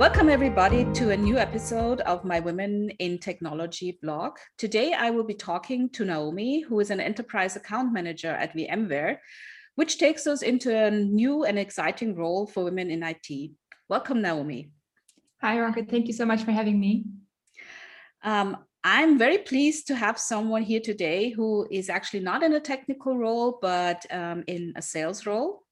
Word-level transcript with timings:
Welcome, 0.00 0.30
everybody, 0.30 0.84
to 0.94 1.10
a 1.10 1.16
new 1.16 1.36
episode 1.36 2.00
of 2.00 2.24
my 2.24 2.40
Women 2.40 2.88
in 3.00 3.18
Technology 3.18 3.98
blog. 4.00 4.38
Today, 4.56 4.94
I 4.94 5.10
will 5.10 5.24
be 5.24 5.34
talking 5.34 5.90
to 5.90 6.06
Naomi, 6.06 6.62
who 6.62 6.80
is 6.80 6.90
an 6.90 7.00
enterprise 7.00 7.54
account 7.54 7.92
manager 7.92 8.30
at 8.30 8.56
VMware, 8.56 9.18
which 9.74 9.98
takes 9.98 10.26
us 10.26 10.40
into 10.40 10.74
a 10.74 10.90
new 10.90 11.44
and 11.44 11.58
exciting 11.58 12.14
role 12.14 12.46
for 12.46 12.64
women 12.64 12.90
in 12.90 13.02
IT. 13.02 13.50
Welcome, 13.90 14.22
Naomi. 14.22 14.70
Hi, 15.42 15.60
Rocket. 15.60 15.90
Thank 15.90 16.06
you 16.06 16.14
so 16.14 16.24
much 16.24 16.44
for 16.44 16.52
having 16.52 16.80
me. 16.80 17.04
Um, 18.22 18.56
I'm 18.82 19.18
very 19.18 19.38
pleased 19.38 19.86
to 19.88 19.94
have 19.94 20.18
someone 20.18 20.62
here 20.62 20.80
today 20.80 21.30
who 21.30 21.68
is 21.70 21.90
actually 21.90 22.20
not 22.20 22.42
in 22.42 22.54
a 22.54 22.60
technical 22.60 23.16
role, 23.16 23.58
but 23.60 24.06
um, 24.10 24.42
in 24.46 24.72
a 24.76 24.82
sales 24.82 25.26
role. 25.26 25.64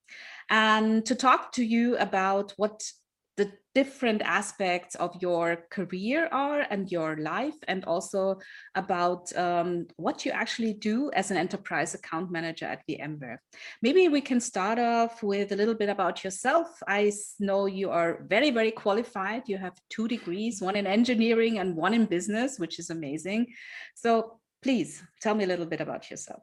And 0.51 1.05
to 1.07 1.15
talk 1.15 1.53
to 1.53 1.65
you 1.65 1.97
about 1.97 2.53
what 2.57 2.91
the 3.39 3.51
different 3.75 4.21
aspects 4.23 4.97
of 4.97 5.11
your 5.23 5.47
career 5.71 6.29
are 6.33 6.67
and 6.71 6.91
your 6.91 7.17
life, 7.17 7.55
and 7.69 7.85
also 7.85 8.37
about 8.75 9.25
um, 9.37 9.87
what 9.97 10.27
you 10.27 10.33
actually 10.33 10.75
do 10.75 11.11
as 11.15 11.31
an 11.31 11.37
enterprise 11.37 11.95
account 11.95 12.31
manager 12.33 12.67
at 12.67 12.83
VMware. 12.89 13.39
Maybe 13.81 14.09
we 14.09 14.21
can 14.21 14.41
start 14.41 14.79
off 14.79 15.23
with 15.23 15.53
a 15.53 15.57
little 15.57 15.79
bit 15.83 15.89
about 15.89 16.25
yourself. 16.25 16.69
I 16.89 17.13
know 17.39 17.67
you 17.67 17.91
are 17.91 18.27
very, 18.27 18.51
very 18.51 18.73
qualified. 18.73 19.43
You 19.47 19.59
have 19.59 19.77
two 19.89 20.09
degrees, 20.09 20.61
one 20.61 20.77
in 20.77 20.87
engineering 20.87 21.61
and 21.61 21.77
one 21.77 21.95
in 21.95 22.07
business, 22.07 22.59
which 22.59 22.81
is 22.81 22.91
amazing. 22.91 23.47
So 23.95 24.41
please 24.61 25.03
tell 25.23 25.37
me 25.37 25.45
a 25.45 25.47
little 25.53 25.67
bit 25.67 25.81
about 25.81 26.11
yourself. 26.11 26.43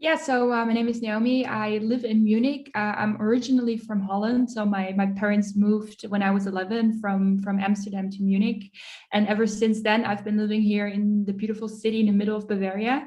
Yeah, 0.00 0.16
so 0.16 0.50
uh, 0.50 0.64
my 0.64 0.72
name 0.72 0.88
is 0.88 1.02
Naomi. 1.02 1.44
I 1.44 1.76
live 1.82 2.06
in 2.06 2.24
Munich. 2.24 2.70
Uh, 2.74 2.94
I'm 2.96 3.20
originally 3.20 3.76
from 3.76 4.00
Holland. 4.00 4.50
So 4.50 4.64
my, 4.64 4.94
my 4.96 5.08
parents 5.08 5.54
moved 5.54 6.06
when 6.08 6.22
I 6.22 6.30
was 6.30 6.46
11 6.46 7.00
from, 7.00 7.38
from 7.40 7.60
Amsterdam 7.60 8.10
to 8.12 8.22
Munich. 8.22 8.72
And 9.12 9.28
ever 9.28 9.46
since 9.46 9.82
then, 9.82 10.06
I've 10.06 10.24
been 10.24 10.38
living 10.38 10.62
here 10.62 10.86
in 10.86 11.26
the 11.26 11.34
beautiful 11.34 11.68
city 11.68 12.00
in 12.00 12.06
the 12.06 12.12
middle 12.12 12.34
of 12.34 12.48
Bavaria, 12.48 13.06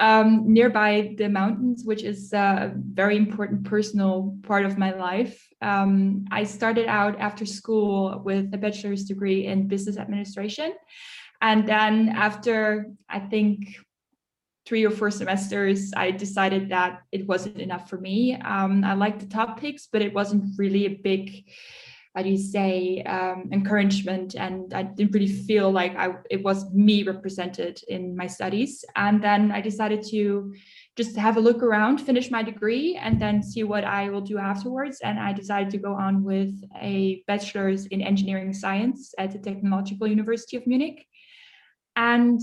um, 0.00 0.52
nearby 0.52 1.14
the 1.18 1.28
mountains, 1.28 1.84
which 1.84 2.02
is 2.02 2.32
a 2.32 2.72
very 2.74 3.16
important 3.16 3.62
personal 3.62 4.36
part 4.42 4.66
of 4.66 4.76
my 4.76 4.92
life. 4.92 5.40
Um, 5.62 6.24
I 6.32 6.42
started 6.42 6.88
out 6.88 7.16
after 7.20 7.46
school 7.46 8.20
with 8.24 8.52
a 8.52 8.58
bachelor's 8.58 9.04
degree 9.04 9.46
in 9.46 9.68
business 9.68 9.98
administration. 9.98 10.72
And 11.40 11.64
then 11.64 12.08
after, 12.08 12.90
I 13.08 13.20
think, 13.20 13.76
three 14.66 14.84
or 14.84 14.90
four 14.90 15.10
semesters, 15.10 15.92
I 15.94 16.10
decided 16.10 16.70
that 16.70 17.02
it 17.12 17.26
wasn't 17.26 17.60
enough 17.60 17.88
for 17.88 17.98
me. 17.98 18.34
Um, 18.36 18.82
I 18.84 18.94
liked 18.94 19.20
the 19.20 19.26
topics, 19.26 19.88
but 19.92 20.02
it 20.02 20.14
wasn't 20.14 20.58
really 20.58 20.86
a 20.86 20.94
big, 20.94 21.44
how 22.14 22.22
do 22.22 22.30
you 22.30 22.38
say, 22.38 23.02
um, 23.02 23.50
encouragement. 23.52 24.34
And 24.34 24.72
I 24.72 24.84
didn't 24.84 25.12
really 25.12 25.28
feel 25.28 25.70
like 25.70 25.94
I, 25.96 26.14
it 26.30 26.42
was 26.42 26.72
me 26.72 27.02
represented 27.02 27.80
in 27.88 28.16
my 28.16 28.26
studies. 28.26 28.84
And 28.96 29.22
then 29.22 29.52
I 29.52 29.60
decided 29.60 30.02
to 30.10 30.54
just 30.96 31.16
have 31.16 31.36
a 31.36 31.40
look 31.40 31.62
around, 31.62 31.98
finish 31.98 32.30
my 32.30 32.42
degree, 32.42 32.96
and 32.96 33.20
then 33.20 33.42
see 33.42 33.64
what 33.64 33.84
I 33.84 34.08
will 34.08 34.20
do 34.22 34.38
afterwards. 34.38 35.00
And 35.02 35.18
I 35.18 35.34
decided 35.34 35.70
to 35.72 35.78
go 35.78 35.92
on 35.92 36.24
with 36.24 36.54
a 36.80 37.22
bachelor's 37.26 37.84
in 37.86 38.00
engineering 38.00 38.54
science 38.54 39.12
at 39.18 39.32
the 39.32 39.38
Technological 39.38 40.06
University 40.06 40.56
of 40.56 40.66
Munich. 40.66 41.04
And 41.96 42.40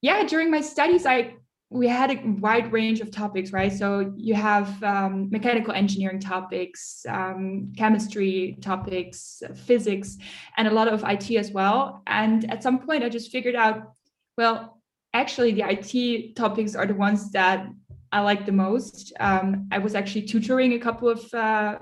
yeah, 0.00 0.24
during 0.24 0.50
my 0.50 0.62
studies, 0.62 1.06
I 1.06 1.34
we 1.74 1.88
had 1.88 2.12
a 2.12 2.22
wide 2.38 2.70
range 2.72 3.00
of 3.00 3.10
topics, 3.10 3.52
right? 3.52 3.72
So 3.72 4.12
you 4.16 4.34
have 4.34 4.80
um, 4.84 5.28
mechanical 5.30 5.74
engineering 5.74 6.20
topics, 6.20 7.04
um, 7.08 7.72
chemistry 7.76 8.56
topics, 8.60 9.42
physics, 9.66 10.16
and 10.56 10.68
a 10.68 10.70
lot 10.70 10.86
of 10.86 11.02
IT 11.02 11.32
as 11.32 11.50
well. 11.50 12.04
And 12.06 12.48
at 12.48 12.62
some 12.62 12.78
point, 12.78 13.02
I 13.02 13.08
just 13.08 13.32
figured 13.32 13.56
out, 13.56 13.92
well, 14.38 14.80
actually, 15.14 15.50
the 15.50 15.64
IT 15.66 16.36
topics 16.36 16.76
are 16.76 16.86
the 16.86 16.94
ones 16.94 17.32
that 17.32 17.66
I 18.12 18.20
like 18.20 18.46
the 18.46 18.52
most. 18.52 19.12
Um, 19.18 19.68
I 19.72 19.78
was 19.78 19.96
actually 19.96 20.26
tutoring 20.26 20.74
a 20.74 20.78
couple 20.78 21.08
of 21.08 21.34
uh, 21.34 21.78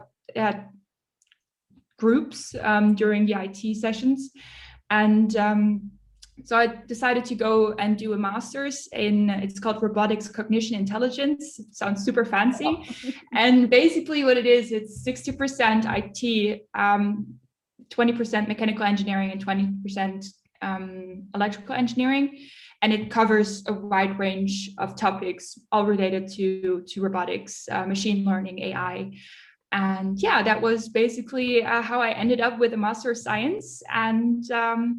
groups 1.99 2.55
um, 2.63 2.95
during 2.95 3.27
the 3.27 3.35
IT 3.35 3.77
sessions, 3.77 4.31
and 4.89 5.37
um, 5.37 5.91
so 6.45 6.57
I 6.57 6.67
decided 6.67 7.25
to 7.27 7.35
go 7.35 7.75
and 7.79 7.97
do 7.97 8.13
a 8.13 8.17
master's 8.17 8.89
in 8.93 9.31
it's 9.31 9.61
called 9.61 9.83
robotics 9.83 10.29
cognition 10.29 10.77
intelligence. 10.77 11.59
It 11.59 11.75
sounds 11.75 12.05
super 12.05 12.25
fancy. 12.25 12.85
and 13.35 13.71
basically 13.71 14.25
what 14.25 14.37
it 14.37 14.47
is, 14.47 14.73
it's 14.73 15.05
60% 15.07 15.85
IT, 15.87 16.67
um, 16.75 17.35
20% 17.91 18.49
mechanical 18.49 18.85
engineering 18.85 19.31
and 19.31 19.45
20% 19.45 20.27
um, 20.63 21.25
electrical 21.35 21.75
engineering. 21.75 22.39
And 22.81 22.93
it 22.93 23.11
covers 23.11 23.63
a 23.69 23.73
wide 23.73 24.19
range 24.19 24.71
of 24.79 24.97
topics 24.97 25.59
all 25.71 25.87
related 25.87 26.29
to, 26.33 26.85
to 26.89 27.01
robotics, 27.01 27.69
uh, 27.71 27.87
machine 27.87 28.25
learning, 28.25 28.59
AI. 28.59 29.13
And 29.71 30.21
yeah, 30.21 30.43
that 30.43 30.61
was 30.61 30.89
basically 30.89 31.63
uh, 31.63 31.81
how 31.81 32.01
I 32.01 32.11
ended 32.11 32.41
up 32.41 32.59
with 32.59 32.75
a 32.75 32.77
Master 32.77 33.13
of 33.13 33.19
Science. 33.19 33.83
And 33.91 34.49
um, 34.51 34.99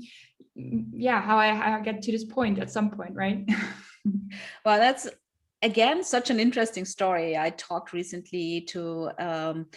yeah 0.56 1.22
how 1.22 1.38
I, 1.38 1.54
how 1.54 1.78
I 1.78 1.82
get 1.82 2.02
to 2.04 2.12
this 2.12 2.26
point 2.26 2.60
at 2.60 2.72
some 2.72 2.92
point 2.92 3.16
right? 3.16 3.48
Well 4.66 4.80
that's 4.80 5.08
again 5.62 6.04
such 6.04 6.30
an 6.30 6.40
interesting 6.40 6.84
story. 6.84 7.38
I 7.38 7.52
talked 7.52 7.94
recently 7.94 8.62
to 8.72 9.12
um, 9.18 9.68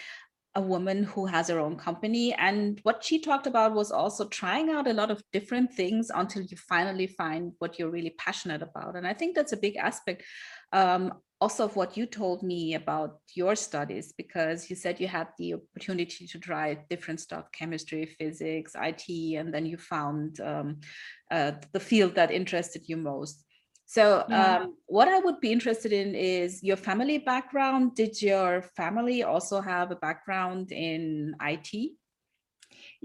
a 0.57 0.61
woman 0.61 1.05
who 1.05 1.27
has 1.27 1.49
her 1.49 1.61
own 1.61 1.77
company 1.77 2.33
and 2.35 2.81
what 2.83 3.05
she 3.05 3.21
talked 3.21 3.47
about 3.47 3.75
was 3.75 3.93
also 3.93 4.27
trying 4.27 4.71
out 4.71 4.89
a 4.89 4.93
lot 4.93 5.11
of 5.11 5.23
different 5.33 5.73
things 5.73 6.11
until 6.13 6.43
you 6.43 6.57
finally 6.57 7.07
find 7.07 7.53
what 7.59 7.79
you're 7.79 7.91
really 7.91 8.15
passionate 8.19 8.63
about. 8.63 8.97
And 8.97 9.07
i 9.07 9.13
think 9.13 9.37
that's 9.37 9.53
a 9.53 9.59
big 9.59 9.77
aspect 9.77 10.25
um, 10.72 11.12
also 11.41 11.65
of 11.65 11.77
what 11.77 11.97
you 11.97 12.06
told 12.06 12.43
me 12.43 12.75
about 12.75 13.19
your 13.34 13.54
studies 13.54 14.12
because 14.16 14.71
you 14.71 14.77
said 14.77 14.99
you 14.99 15.06
had 15.06 15.28
the 15.38 15.54
opportunity 15.54 16.27
to 16.27 16.38
try 16.38 16.75
different 16.88 17.21
stuff 17.21 17.53
chemistry 17.53 18.06
physics 18.06 18.75
it 18.75 19.37
and 19.37 19.53
then 19.53 19.66
you 19.66 19.77
found 19.77 20.41
um, 20.41 20.81
uh, 21.31 21.53
the 21.72 21.81
field 21.81 22.15
that 22.15 22.31
interested 22.31 22.82
you 22.87 22.97
most. 22.97 23.44
So 23.88 24.25
yeah. 24.28 24.56
um, 24.56 24.75
what 24.87 25.06
i 25.06 25.19
would 25.21 25.41
be 25.41 25.53
interested 25.53 25.93
in 25.93 26.15
is 26.15 26.62
your 26.62 26.77
family 26.77 27.19
background. 27.19 27.94
Did 27.94 28.21
your 28.21 28.62
family 28.77 29.22
also 29.22 29.60
have 29.60 29.91
a 29.91 29.97
background 29.97 30.72
in 30.72 31.37
it 31.41 31.93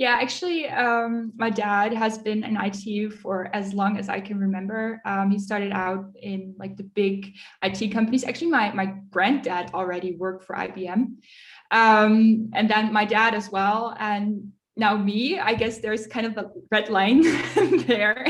yeah, 0.01 0.17
actually, 0.19 0.67
um, 0.67 1.31
my 1.35 1.51
dad 1.51 1.93
has 1.93 2.17
been 2.17 2.43
in 2.43 2.57
IT 2.59 3.13
for 3.21 3.55
as 3.55 3.71
long 3.71 3.99
as 3.99 4.09
I 4.09 4.19
can 4.19 4.39
remember. 4.39 4.99
Um, 5.05 5.29
he 5.29 5.37
started 5.37 5.71
out 5.71 6.05
in 6.19 6.55
like 6.57 6.75
the 6.75 6.85
big 7.01 7.35
IT 7.61 7.89
companies. 7.89 8.23
Actually, 8.23 8.49
my 8.49 8.73
my 8.73 8.95
granddad 9.11 9.69
already 9.75 10.15
worked 10.15 10.43
for 10.43 10.55
IBM, 10.55 11.01
um, 11.69 12.49
and 12.57 12.67
then 12.67 12.91
my 12.91 13.05
dad 13.05 13.35
as 13.35 13.51
well. 13.51 13.95
And 13.99 14.51
now 14.75 14.97
me, 14.97 15.37
I 15.37 15.53
guess 15.53 15.77
there's 15.77 16.07
kind 16.07 16.25
of 16.25 16.35
a 16.35 16.49
red 16.71 16.89
line 16.89 17.21
there. 17.85 18.25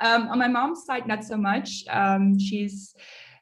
Um, 0.00 0.26
on 0.32 0.38
my 0.40 0.48
mom's 0.48 0.84
side, 0.84 1.06
not 1.06 1.22
so 1.22 1.36
much. 1.36 1.84
Um, 1.90 2.40
she's 2.40 2.96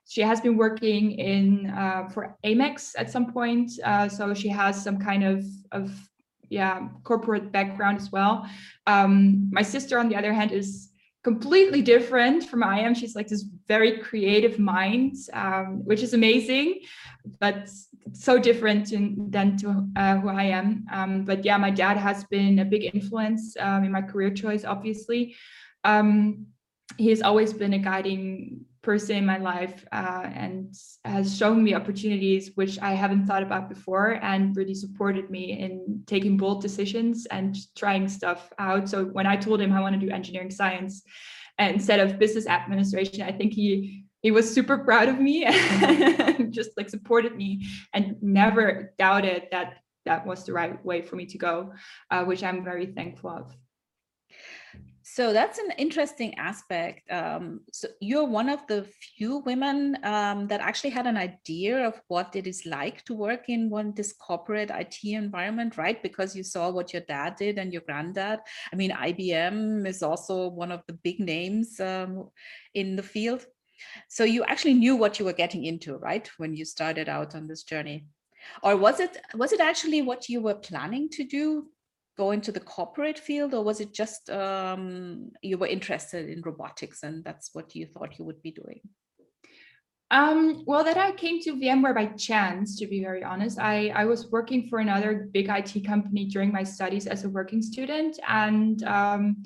she 0.06 0.20
has 0.20 0.42
been 0.42 0.58
working 0.58 1.12
in 1.12 1.70
uh, 1.70 2.10
for 2.12 2.36
Amex 2.44 2.92
at 2.98 3.10
some 3.10 3.32
point, 3.32 3.72
uh, 3.82 4.10
so 4.10 4.34
she 4.34 4.50
has 4.50 4.84
some 4.84 4.98
kind 4.98 5.24
of 5.24 5.42
of 5.72 5.90
yeah 6.48 6.88
corporate 7.04 7.52
background 7.52 7.98
as 7.98 8.10
well. 8.10 8.48
Um, 8.86 9.48
my 9.52 9.62
sister, 9.62 9.98
on 9.98 10.08
the 10.08 10.16
other 10.16 10.32
hand, 10.32 10.52
is 10.52 10.90
completely 11.22 11.82
different 11.82 12.48
from 12.48 12.62
I 12.62 12.78
am. 12.80 12.94
She's 12.94 13.16
like 13.16 13.26
this 13.26 13.44
very 13.66 13.98
creative 13.98 14.60
mind, 14.60 15.16
um, 15.32 15.84
which 15.84 16.02
is 16.02 16.14
amazing, 16.14 16.80
but 17.40 17.68
so 18.12 18.38
different 18.38 18.92
in, 18.92 19.30
than 19.30 19.56
to 19.58 19.88
uh, 19.96 20.16
who 20.18 20.28
I 20.28 20.44
am. 20.44 20.86
Um, 20.92 21.24
but 21.24 21.44
yeah, 21.44 21.56
my 21.56 21.70
dad 21.70 21.96
has 21.96 22.22
been 22.24 22.60
a 22.60 22.64
big 22.64 22.94
influence 22.94 23.56
um, 23.58 23.82
in 23.82 23.90
my 23.90 24.02
career 24.02 24.30
choice, 24.30 24.64
obviously. 24.64 25.34
Um, 25.82 26.46
he 26.96 27.10
has 27.10 27.22
always 27.22 27.52
been 27.52 27.72
a 27.72 27.78
guiding 27.78 28.64
person 28.86 29.16
in 29.16 29.26
my 29.26 29.36
life 29.36 29.84
uh, 29.90 30.26
and 30.32 30.72
has 31.04 31.36
shown 31.36 31.64
me 31.64 31.74
opportunities 31.74 32.52
which 32.54 32.78
I 32.78 32.92
haven't 32.92 33.26
thought 33.26 33.42
about 33.42 33.68
before 33.68 34.20
and 34.22 34.56
really 34.56 34.74
supported 34.74 35.28
me 35.28 35.44
in 35.64 36.04
taking 36.06 36.36
bold 36.36 36.62
decisions 36.62 37.26
and 37.26 37.56
trying 37.74 38.06
stuff 38.08 38.52
out. 38.60 38.88
So 38.88 39.06
when 39.06 39.26
I 39.26 39.36
told 39.36 39.60
him 39.60 39.72
I 39.72 39.80
want 39.80 40.00
to 40.00 40.06
do 40.06 40.12
engineering 40.12 40.52
science 40.52 41.02
instead 41.58 41.98
of 41.98 42.20
business 42.20 42.46
administration, 42.46 43.22
I 43.22 43.32
think 43.32 43.52
he 43.52 44.04
he 44.22 44.30
was 44.30 44.46
super 44.56 44.78
proud 44.78 45.08
of 45.08 45.18
me 45.18 45.44
and 45.44 46.52
just 46.52 46.70
like 46.76 46.88
supported 46.88 47.34
me 47.36 47.66
and 47.92 48.16
never 48.22 48.94
doubted 48.98 49.48
that 49.50 49.78
that 50.04 50.24
was 50.24 50.44
the 50.44 50.52
right 50.52 50.74
way 50.84 51.02
for 51.02 51.16
me 51.16 51.26
to 51.26 51.38
go, 51.38 51.72
uh, 52.12 52.24
which 52.24 52.42
I'm 52.44 52.62
very 52.62 52.86
thankful 52.86 53.30
of. 53.30 53.44
So 55.16 55.32
that's 55.32 55.58
an 55.58 55.70
interesting 55.78 56.34
aspect. 56.34 57.10
Um, 57.10 57.60
so 57.72 57.88
you're 58.02 58.26
one 58.26 58.50
of 58.50 58.66
the 58.66 58.86
few 59.16 59.38
women 59.38 59.96
um, 60.02 60.46
that 60.48 60.60
actually 60.60 60.90
had 60.90 61.06
an 61.06 61.16
idea 61.16 61.88
of 61.88 61.98
what 62.08 62.36
it 62.36 62.46
is 62.46 62.66
like 62.66 63.02
to 63.06 63.14
work 63.14 63.48
in 63.48 63.70
one 63.70 63.94
this 63.94 64.12
corporate 64.12 64.70
IT 64.70 64.98
environment, 65.04 65.78
right? 65.78 66.02
Because 66.02 66.36
you 66.36 66.42
saw 66.42 66.68
what 66.70 66.92
your 66.92 67.00
dad 67.08 67.36
did 67.36 67.56
and 67.56 67.72
your 67.72 67.80
granddad. 67.86 68.40
I 68.70 68.76
mean, 68.76 68.90
IBM 68.90 69.86
is 69.86 70.02
also 70.02 70.48
one 70.48 70.70
of 70.70 70.82
the 70.86 70.92
big 70.92 71.18
names 71.18 71.80
um, 71.80 72.28
in 72.74 72.94
the 72.94 73.02
field. 73.02 73.46
So 74.10 74.24
you 74.24 74.44
actually 74.44 74.74
knew 74.74 74.96
what 74.96 75.18
you 75.18 75.24
were 75.24 75.32
getting 75.32 75.64
into, 75.64 75.96
right? 75.96 76.30
When 76.36 76.54
you 76.54 76.66
started 76.66 77.08
out 77.08 77.34
on 77.34 77.46
this 77.46 77.62
journey. 77.62 78.04
Or 78.62 78.76
was 78.76 79.00
it 79.00 79.16
was 79.34 79.54
it 79.54 79.60
actually 79.60 80.02
what 80.02 80.28
you 80.28 80.42
were 80.42 80.54
planning 80.56 81.08
to 81.12 81.24
do 81.24 81.68
go 82.16 82.30
into 82.30 82.50
the 82.50 82.60
corporate 82.60 83.18
field 83.18 83.54
or 83.54 83.62
was 83.62 83.80
it 83.80 83.92
just 83.92 84.30
um, 84.30 85.30
you 85.42 85.58
were 85.58 85.66
interested 85.66 86.28
in 86.28 86.42
robotics 86.42 87.02
and 87.02 87.24
that's 87.24 87.50
what 87.52 87.74
you 87.74 87.86
thought 87.86 88.18
you 88.18 88.24
would 88.24 88.42
be 88.42 88.50
doing 88.50 88.80
um, 90.10 90.62
well, 90.66 90.84
that 90.84 90.96
I 90.96 91.12
came 91.12 91.40
to 91.42 91.56
VMware 91.56 91.94
by 91.94 92.06
chance, 92.06 92.78
to 92.78 92.86
be 92.86 93.02
very 93.02 93.24
honest. 93.24 93.58
I, 93.58 93.88
I 93.88 94.04
was 94.04 94.30
working 94.30 94.68
for 94.68 94.78
another 94.78 95.28
big 95.32 95.48
IT 95.48 95.84
company 95.84 96.26
during 96.26 96.52
my 96.52 96.62
studies 96.62 97.08
as 97.08 97.24
a 97.24 97.28
working 97.28 97.60
student. 97.60 98.18
And 98.28 98.84
um, 98.84 99.42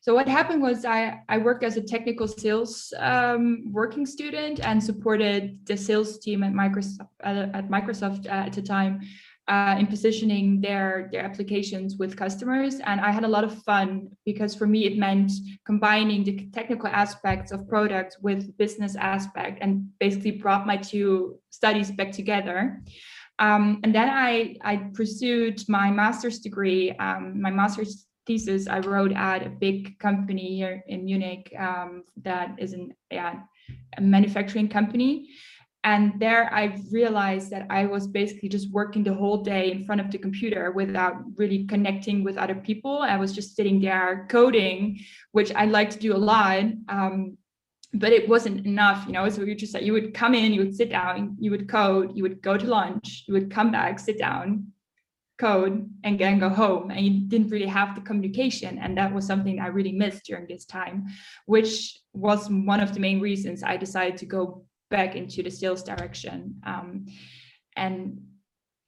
so 0.00 0.14
what 0.14 0.28
happened 0.28 0.62
was 0.62 0.84
I, 0.84 1.20
I 1.28 1.38
worked 1.38 1.64
as 1.64 1.76
a 1.76 1.82
technical 1.82 2.28
sales 2.28 2.94
um, 2.98 3.72
working 3.72 4.06
student 4.06 4.60
and 4.60 4.82
supported 4.82 5.58
the 5.66 5.76
sales 5.76 6.20
team 6.20 6.44
at 6.44 6.52
Microsoft, 6.52 7.08
uh, 7.24 7.48
at 7.52 7.68
Microsoft 7.68 8.26
uh, 8.26 8.46
at 8.46 8.52
the 8.52 8.62
time 8.62 9.00
uh, 9.48 9.76
in 9.78 9.86
positioning 9.86 10.60
their 10.60 11.08
their 11.12 11.24
applications 11.24 11.96
with 11.96 12.16
customers. 12.16 12.80
And 12.80 13.00
i 13.00 13.10
had 13.10 13.24
a 13.24 13.28
lot 13.28 13.44
of 13.44 13.62
fun 13.62 14.08
because 14.24 14.54
for 14.54 14.66
me 14.66 14.86
it 14.86 14.98
meant 14.98 15.32
combining 15.64 16.24
the 16.24 16.48
technical 16.52 16.88
aspects 16.88 17.52
of 17.52 17.68
product 17.68 18.16
with 18.22 18.56
business 18.58 18.96
aspect 18.96 19.58
and 19.60 19.88
basically 20.00 20.32
brought 20.32 20.66
my 20.66 20.76
two 20.76 21.38
studies 21.50 21.90
back 21.90 22.12
together. 22.12 22.82
Um, 23.38 23.80
and 23.84 23.94
then 23.94 24.08
i 24.10 24.56
i 24.62 24.76
pursued 24.94 25.62
my 25.68 25.90
master's 25.90 26.40
degree. 26.40 26.92
Um, 26.92 27.40
my 27.40 27.50
master's 27.50 28.06
thesis 28.26 28.66
i 28.66 28.80
wrote 28.80 29.12
at 29.12 29.46
a 29.46 29.50
big 29.50 29.96
company 30.00 30.56
here 30.56 30.82
in 30.88 31.04
munich 31.04 31.52
um, 31.56 32.02
that 32.24 32.56
is 32.58 32.72
an, 32.72 32.92
yeah, 33.12 33.34
a 33.96 34.00
manufacturing 34.00 34.68
company 34.68 35.28
and 35.86 36.18
there 36.18 36.52
I 36.52 36.82
realized 36.90 37.50
that 37.50 37.68
I 37.70 37.86
was 37.86 38.08
basically 38.08 38.48
just 38.48 38.72
working 38.72 39.04
the 39.04 39.14
whole 39.14 39.44
day 39.44 39.70
in 39.70 39.84
front 39.84 40.00
of 40.00 40.10
the 40.10 40.18
computer 40.18 40.72
without 40.72 41.14
really 41.36 41.64
connecting 41.64 42.24
with 42.24 42.36
other 42.36 42.56
people. 42.56 42.98
I 42.98 43.16
was 43.16 43.32
just 43.32 43.54
sitting 43.54 43.80
there 43.80 44.26
coding, 44.28 44.98
which 45.30 45.54
I 45.54 45.66
like 45.66 45.90
to 45.90 45.98
do 46.00 46.12
a 46.12 46.18
lot. 46.18 46.64
Um, 46.88 47.38
but 47.94 48.12
it 48.12 48.28
wasn't 48.28 48.66
enough, 48.66 49.06
you 49.06 49.12
know. 49.12 49.28
So 49.28 49.42
you 49.42 49.54
just 49.54 49.70
said 49.70 49.84
you 49.84 49.92
would 49.92 50.12
come 50.12 50.34
in, 50.34 50.52
you 50.52 50.64
would 50.64 50.74
sit 50.74 50.90
down, 50.90 51.36
you 51.38 51.52
would 51.52 51.68
code, 51.68 52.16
you 52.16 52.24
would 52.24 52.42
go 52.42 52.56
to 52.56 52.66
lunch, 52.66 53.22
you 53.28 53.34
would 53.34 53.48
come 53.48 53.70
back, 53.70 54.00
sit 54.00 54.18
down, 54.18 54.72
code, 55.38 55.88
and 56.02 56.18
then 56.18 56.40
go 56.40 56.48
home. 56.48 56.90
And 56.90 57.06
you 57.06 57.28
didn't 57.28 57.50
really 57.50 57.68
have 57.68 57.94
the 57.94 58.00
communication. 58.00 58.78
And 58.78 58.98
that 58.98 59.14
was 59.14 59.24
something 59.24 59.60
I 59.60 59.68
really 59.68 59.92
missed 59.92 60.24
during 60.24 60.48
this 60.48 60.64
time, 60.64 61.06
which 61.46 61.96
was 62.12 62.50
one 62.50 62.80
of 62.80 62.92
the 62.92 62.98
main 62.98 63.20
reasons 63.20 63.62
I 63.62 63.76
decided 63.76 64.16
to 64.18 64.26
go 64.26 64.65
back 64.90 65.16
into 65.16 65.42
the 65.42 65.50
sales 65.50 65.82
direction. 65.82 66.60
Um, 66.64 67.06
and 67.76 68.22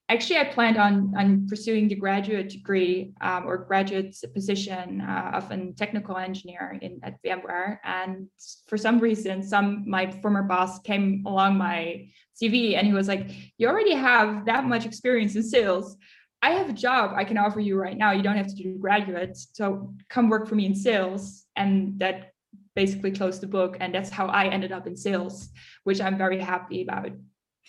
actually, 0.08 0.38
I 0.38 0.44
planned 0.44 0.76
on, 0.76 1.14
on 1.16 1.46
pursuing 1.48 1.88
the 1.88 1.94
graduate 1.94 2.48
degree 2.50 3.12
um, 3.20 3.46
or 3.46 3.58
graduate 3.58 4.16
position 4.34 5.00
uh, 5.00 5.32
of 5.34 5.50
a 5.50 5.72
technical 5.72 6.16
engineer 6.16 6.78
in 6.80 7.00
at 7.02 7.22
VMware. 7.22 7.78
And 7.84 8.28
for 8.66 8.76
some 8.76 8.98
reason, 8.98 9.42
some 9.42 9.84
my 9.86 10.10
former 10.22 10.42
boss 10.42 10.78
came 10.80 11.24
along 11.26 11.58
my 11.58 12.08
CV 12.40 12.76
and 12.76 12.86
he 12.86 12.92
was 12.92 13.08
like, 13.08 13.30
"You 13.58 13.68
already 13.68 13.94
have 13.94 14.46
that 14.46 14.64
much 14.64 14.86
experience 14.86 15.36
in 15.36 15.42
sales." 15.42 15.96
I 16.40 16.50
have 16.52 16.70
a 16.70 16.72
job 16.72 17.14
I 17.16 17.24
can 17.24 17.36
offer 17.36 17.60
you 17.60 17.76
right 17.76 17.96
now. 17.96 18.12
You 18.12 18.22
don't 18.22 18.36
have 18.36 18.46
to 18.46 18.54
do 18.54 18.78
graduate. 18.78 19.36
So 19.36 19.94
come 20.08 20.28
work 20.28 20.46
for 20.46 20.54
me 20.54 20.66
in 20.66 20.74
sales. 20.74 21.44
And 21.56 21.98
that 21.98 22.32
basically 22.78 23.10
closed 23.10 23.40
the 23.40 23.52
book. 23.58 23.76
And 23.80 23.92
that's 23.92 24.10
how 24.18 24.26
I 24.28 24.44
ended 24.56 24.70
up 24.70 24.86
in 24.86 24.96
sales, 24.96 25.48
which 25.82 26.00
I'm 26.00 26.16
very 26.16 26.40
happy 26.52 26.82
about. 26.86 27.10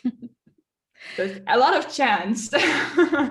There's 1.18 1.40
a 1.48 1.58
lot 1.58 1.76
of 1.80 1.92
chance. 1.92 2.50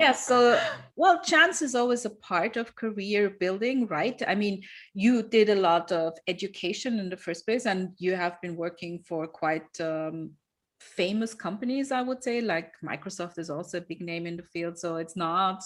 yeah. 0.04 0.12
So, 0.12 0.60
well, 0.96 1.22
chance 1.22 1.62
is 1.62 1.74
always 1.76 2.04
a 2.04 2.10
part 2.30 2.56
of 2.56 2.74
career 2.74 3.30
building, 3.30 3.86
right? 3.86 4.20
I 4.26 4.34
mean, 4.34 4.62
you 4.94 5.22
did 5.22 5.48
a 5.50 5.62
lot 5.70 5.92
of 5.92 6.14
education 6.26 6.98
in 6.98 7.08
the 7.10 7.22
first 7.26 7.46
place, 7.46 7.64
and 7.66 7.80
you 7.98 8.16
have 8.16 8.40
been 8.42 8.56
working 8.56 9.04
for 9.08 9.28
quite 9.28 9.72
um, 9.80 10.32
famous 10.80 11.32
companies, 11.34 11.92
I 11.92 12.02
would 12.02 12.24
say, 12.24 12.40
like 12.40 12.72
Microsoft 12.82 13.38
is 13.38 13.50
also 13.50 13.78
a 13.78 13.88
big 13.90 14.00
name 14.00 14.26
in 14.26 14.36
the 14.36 14.48
field. 14.54 14.78
So, 14.78 14.96
it's 14.96 15.16
not 15.16 15.62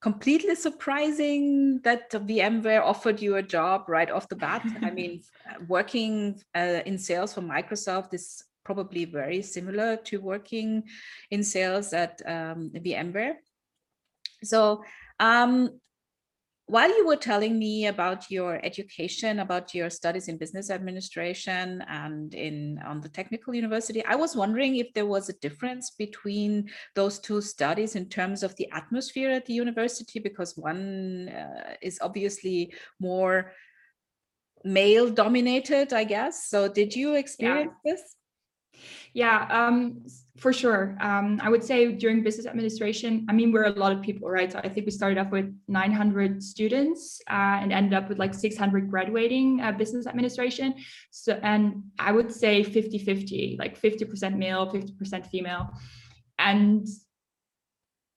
completely 0.00 0.54
surprising 0.54 1.80
that 1.82 2.10
VMware 2.10 2.82
offered 2.82 3.20
you 3.20 3.36
a 3.36 3.42
job 3.42 3.84
right 3.88 4.10
off 4.10 4.28
the 4.28 4.36
bat. 4.36 4.62
I 4.82 4.90
mean, 4.90 5.22
working 5.68 6.40
uh, 6.54 6.80
in 6.84 6.98
sales 6.98 7.32
for 7.34 7.40
Microsoft 7.40 8.14
is 8.14 8.44
probably 8.64 9.04
very 9.04 9.42
similar 9.42 9.96
to 9.96 10.20
working 10.20 10.82
in 11.30 11.42
sales 11.42 11.92
at 11.92 12.20
um, 12.26 12.70
VMware. 12.74 13.34
So 14.42 14.84
um, 15.20 15.80
while 16.68 16.88
you 16.88 17.06
were 17.06 17.16
telling 17.16 17.58
me 17.58 17.86
about 17.86 18.28
your 18.28 18.60
education, 18.64 19.38
about 19.38 19.72
your 19.72 19.88
studies 19.88 20.26
in 20.26 20.36
business 20.36 20.68
administration 20.68 21.84
and 21.88 22.34
in 22.34 22.80
on 22.84 23.00
the 23.00 23.08
technical 23.08 23.54
university, 23.54 24.04
I 24.04 24.16
was 24.16 24.34
wondering 24.34 24.76
if 24.76 24.92
there 24.92 25.06
was 25.06 25.28
a 25.28 25.38
difference 25.38 25.90
between 25.90 26.68
those 26.96 27.20
two 27.20 27.40
studies 27.40 27.94
in 27.94 28.08
terms 28.08 28.42
of 28.42 28.56
the 28.56 28.68
atmosphere 28.72 29.30
at 29.30 29.46
the 29.46 29.54
university, 29.54 30.18
because 30.18 30.56
one 30.56 31.28
uh, 31.28 31.74
is 31.82 32.00
obviously 32.02 32.74
more 32.98 33.52
male 34.64 35.08
dominated, 35.08 35.92
I 35.92 36.02
guess. 36.02 36.48
So 36.48 36.66
did 36.66 36.96
you 36.96 37.14
experience 37.14 37.74
yeah. 37.84 37.92
this? 37.92 38.16
Yeah, 39.14 39.46
um, 39.48 40.04
for 40.36 40.52
sure. 40.52 40.96
Um, 41.00 41.40
I 41.42 41.48
would 41.48 41.64
say 41.64 41.92
during 41.92 42.22
business 42.22 42.46
administration, 42.46 43.26
I 43.28 43.32
mean, 43.32 43.52
we're 43.52 43.64
a 43.64 43.70
lot 43.70 43.92
of 43.92 44.02
people, 44.02 44.28
right? 44.28 44.52
So 44.52 44.58
I 44.62 44.68
think 44.68 44.84
we 44.84 44.92
started 44.92 45.18
off 45.18 45.30
with 45.30 45.52
900 45.68 46.42
students 46.42 47.22
uh, 47.30 47.60
and 47.60 47.72
ended 47.72 47.94
up 47.94 48.08
with 48.08 48.18
like 48.18 48.34
600 48.34 48.90
graduating 48.90 49.60
uh, 49.62 49.72
business 49.72 50.06
administration. 50.06 50.74
So, 51.10 51.40
and 51.42 51.84
I 51.98 52.12
would 52.12 52.30
say 52.30 52.62
50 52.62 52.98
50, 52.98 53.56
like 53.58 53.80
50% 53.80 54.36
male, 54.36 54.70
50% 54.70 55.26
female. 55.26 55.70
And 56.38 56.86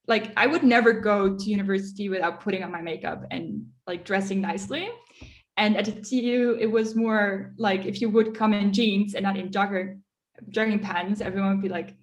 like, 0.08 0.34
I 0.36 0.48
would 0.48 0.64
never 0.64 0.92
go 0.92 1.38
to 1.38 1.44
university 1.44 2.10
without 2.10 2.42
putting 2.42 2.64
on 2.64 2.72
my 2.72 2.82
makeup 2.82 3.24
and 3.32 3.68
like 3.88 4.04
dressing 4.04 4.42
nicely. 4.42 4.90
And 5.56 5.78
at 5.78 5.86
the 5.86 5.92
TU, 5.92 6.58
it 6.60 6.68
was 6.68 6.96
more 6.96 7.54
like 7.58 7.86
if 7.86 8.02
you 8.02 8.10
would 8.10 8.36
come 8.36 8.54
in 8.54 8.74
jeans 8.74 9.14
and 9.14 9.24
not 9.24 9.38
in 9.38 9.50
jogger 9.50 10.00
jogging 10.50 10.80
pants, 10.80 11.22
everyone 11.22 11.52
would 11.52 11.62
be 11.62 11.70
like, 11.70 11.96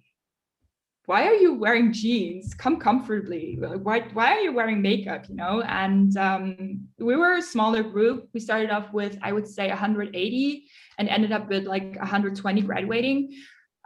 why 1.07 1.25
are 1.25 1.35
you 1.35 1.53
wearing 1.53 1.93
jeans? 1.93 2.53
Come 2.53 2.77
comfortably. 2.77 3.57
Why, 3.57 4.01
why 4.11 4.33
are 4.33 4.41
you 4.41 4.51
wearing 4.51 4.81
makeup? 4.81 5.29
You 5.29 5.35
know, 5.35 5.61
and 5.61 6.15
um, 6.17 6.81
we 6.99 7.15
were 7.15 7.37
a 7.37 7.41
smaller 7.41 7.81
group. 7.81 8.27
We 8.33 8.41
started 8.41 8.71
off 8.71 8.91
with, 8.91 9.17
I 9.21 9.31
would 9.31 9.47
say 9.47 9.69
180 9.69 10.67
and 10.97 11.07
ended 11.07 11.31
up 11.31 11.47
with 11.47 11.65
like 11.65 11.95
120 11.95 12.61
graduating. 12.61 13.33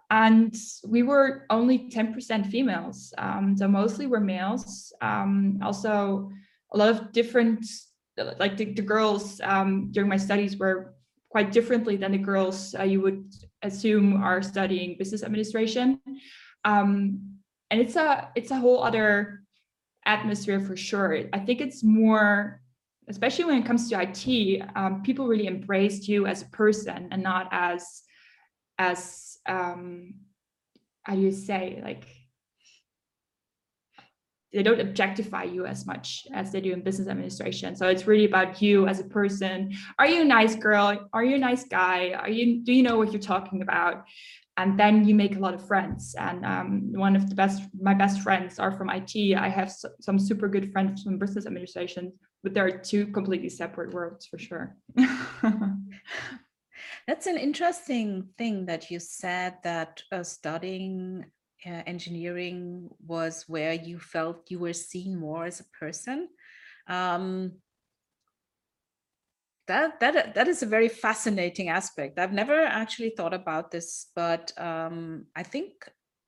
And 0.09 0.55
we 0.83 1.03
were 1.03 1.45
only 1.51 1.91
10% 1.91 2.49
females. 2.49 3.13
Um, 3.19 3.55
so 3.55 3.67
mostly 3.67 4.07
were 4.07 4.19
males. 4.19 4.91
Um, 5.01 5.59
also 5.61 6.31
a 6.73 6.77
lot 6.77 6.89
of 6.89 7.11
different, 7.11 7.63
like 8.39 8.57
the, 8.57 8.73
the 8.73 8.81
girls 8.81 9.39
um, 9.43 9.89
during 9.91 10.09
my 10.09 10.17
studies 10.17 10.57
were 10.57 10.95
quite 11.29 11.51
differently 11.51 11.97
than 11.97 12.13
the 12.13 12.17
girls 12.17 12.73
uh, 12.77 12.83
you 12.83 12.99
would 12.99 13.31
assume 13.61 14.21
are 14.21 14.41
studying 14.41 14.97
business 14.97 15.23
administration 15.23 15.99
um, 16.65 17.37
and 17.69 17.79
it's 17.79 17.95
a 17.95 18.29
it's 18.35 18.51
a 18.51 18.55
whole 18.55 18.83
other 18.83 19.43
atmosphere 20.05 20.59
for 20.59 20.75
sure. 20.75 21.23
I 21.33 21.39
think 21.39 21.61
it's 21.61 21.83
more 21.83 22.61
especially 23.07 23.45
when 23.45 23.61
it 23.61 23.65
comes 23.65 23.89
to 23.89 23.99
it 24.01 24.61
um, 24.75 25.01
people 25.03 25.27
really 25.27 25.47
embraced 25.47 26.07
you 26.07 26.27
as 26.27 26.43
a 26.43 26.49
person 26.49 27.09
and 27.11 27.21
not 27.21 27.49
as 27.51 28.03
as 28.77 29.37
um, 29.47 30.13
how 31.03 31.15
do 31.15 31.21
you 31.21 31.31
say 31.31 31.81
like 31.83 32.05
they 34.53 34.63
don't 34.63 34.81
objectify 34.81 35.43
you 35.43 35.65
as 35.65 35.85
much 35.85 36.27
as 36.33 36.51
they 36.51 36.59
do 36.59 36.73
in 36.73 36.81
business 36.81 37.07
administration. 37.07 37.73
So 37.73 37.87
it's 37.87 38.05
really 38.05 38.25
about 38.25 38.61
you 38.61 38.85
as 38.85 38.99
a 38.99 39.05
person. 39.05 39.73
Are 39.97 40.05
you 40.05 40.21
a 40.21 40.25
nice 40.25 40.55
girl? 40.55 41.07
Are 41.13 41.23
you 41.23 41.35
a 41.35 41.39
nice 41.39 41.63
guy? 41.63 42.11
Are 42.11 42.29
you 42.29 42.61
do 42.63 42.73
you 42.73 42.83
know 42.83 42.97
what 42.97 43.13
you're 43.13 43.21
talking 43.21 43.61
about 43.61 44.05
and 44.61 44.79
then 44.79 45.07
you 45.07 45.15
make 45.15 45.35
a 45.35 45.39
lot 45.39 45.53
of 45.53 45.67
friends 45.67 46.15
and 46.19 46.45
um, 46.45 46.91
one 46.93 47.15
of 47.15 47.29
the 47.29 47.35
best 47.35 47.63
my 47.79 47.93
best 47.93 48.21
friends 48.21 48.59
are 48.59 48.71
from 48.71 48.89
it 48.89 49.11
i 49.47 49.49
have 49.49 49.73
some 49.99 50.19
super 50.19 50.47
good 50.47 50.71
friends 50.71 51.03
from 51.03 51.17
business 51.17 51.45
administration 51.45 52.11
but 52.43 52.53
there 52.53 52.65
are 52.65 52.71
two 52.71 53.07
completely 53.07 53.49
separate 53.49 53.93
worlds 53.93 54.25
for 54.25 54.37
sure. 54.39 54.75
That's 57.07 57.27
an 57.27 57.37
interesting 57.37 58.29
thing 58.37 58.65
that 58.65 58.89
you 58.89 58.99
said 58.99 59.57
that 59.63 60.01
uh, 60.11 60.23
studying 60.23 61.25
uh, 61.65 61.83
engineering 61.85 62.89
was 63.05 63.45
where 63.47 63.73
you 63.73 63.99
felt 63.99 64.49
you 64.49 64.59
were 64.59 64.73
seen 64.73 65.19
more 65.19 65.45
as 65.45 65.59
a 65.59 65.65
person. 65.79 66.29
Um, 66.87 67.53
that 69.67 69.99
that 69.99 70.35
that 70.35 70.47
is 70.47 70.63
a 70.63 70.65
very 70.65 70.89
fascinating 70.89 71.69
aspect. 71.69 72.19
I've 72.19 72.33
never 72.33 72.63
actually 72.63 73.13
thought 73.15 73.33
about 73.33 73.71
this, 73.71 74.07
but 74.15 74.51
um, 74.57 75.25
I 75.35 75.43
think 75.43 75.73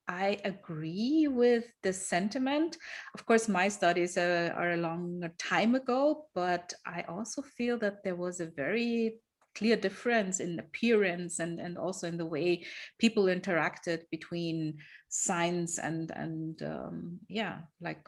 I 0.06 0.38
agree 0.44 1.28
with 1.28 1.64
the 1.82 1.92
sentiment. 1.92 2.76
Of 3.14 3.24
course, 3.26 3.48
my 3.48 3.68
studies 3.68 4.18
are, 4.18 4.52
are 4.52 4.72
a 4.72 4.76
long 4.76 5.28
time 5.38 5.74
ago, 5.74 6.26
but 6.34 6.72
I 6.86 7.02
also 7.08 7.42
feel 7.42 7.78
that 7.78 8.04
there 8.04 8.16
was 8.16 8.40
a 8.40 8.46
very 8.46 9.20
clear 9.54 9.76
difference 9.76 10.40
in 10.40 10.58
appearance 10.58 11.38
and, 11.38 11.60
and 11.60 11.78
also 11.78 12.08
in 12.08 12.18
the 12.18 12.26
way 12.26 12.64
people 12.98 13.24
interacted 13.24 14.02
between 14.10 14.78
science 15.08 15.78
and 15.78 16.10
and 16.10 16.62
um, 16.62 17.18
yeah, 17.28 17.58
like 17.80 18.04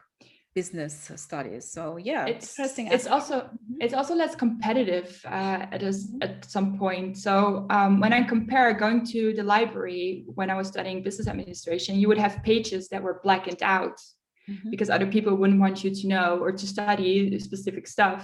business 0.56 1.12
studies. 1.16 1.70
So 1.70 1.98
yeah, 1.98 2.24
it's 2.24 2.48
interesting. 2.58 2.86
It's 2.86 3.06
also 3.06 3.36
mm-hmm. 3.40 3.84
it's 3.84 3.94
also 3.94 4.14
less 4.22 4.34
competitive 4.34 5.08
uh, 5.26 5.74
at 5.74 5.82
a, 5.82 5.92
at 6.22 6.32
some 6.54 6.78
point. 6.78 7.18
So 7.18 7.66
um, 7.76 8.00
when 8.00 8.12
I 8.18 8.22
compare 8.22 8.72
going 8.72 9.04
to 9.14 9.34
the 9.38 9.44
library 9.54 10.24
when 10.38 10.48
I 10.48 10.56
was 10.60 10.66
studying 10.68 11.02
business 11.02 11.28
administration, 11.28 11.92
you 12.00 12.08
would 12.08 12.22
have 12.26 12.42
pages 12.42 12.88
that 12.88 13.02
were 13.02 13.20
blackened 13.22 13.62
out 13.62 13.98
mm-hmm. 14.48 14.70
because 14.70 14.88
other 14.88 15.08
people 15.14 15.34
wouldn't 15.36 15.60
want 15.60 15.84
you 15.84 15.90
to 16.00 16.04
know 16.08 16.38
or 16.44 16.50
to 16.52 16.66
study 16.66 17.38
specific 17.38 17.86
stuff. 17.86 18.22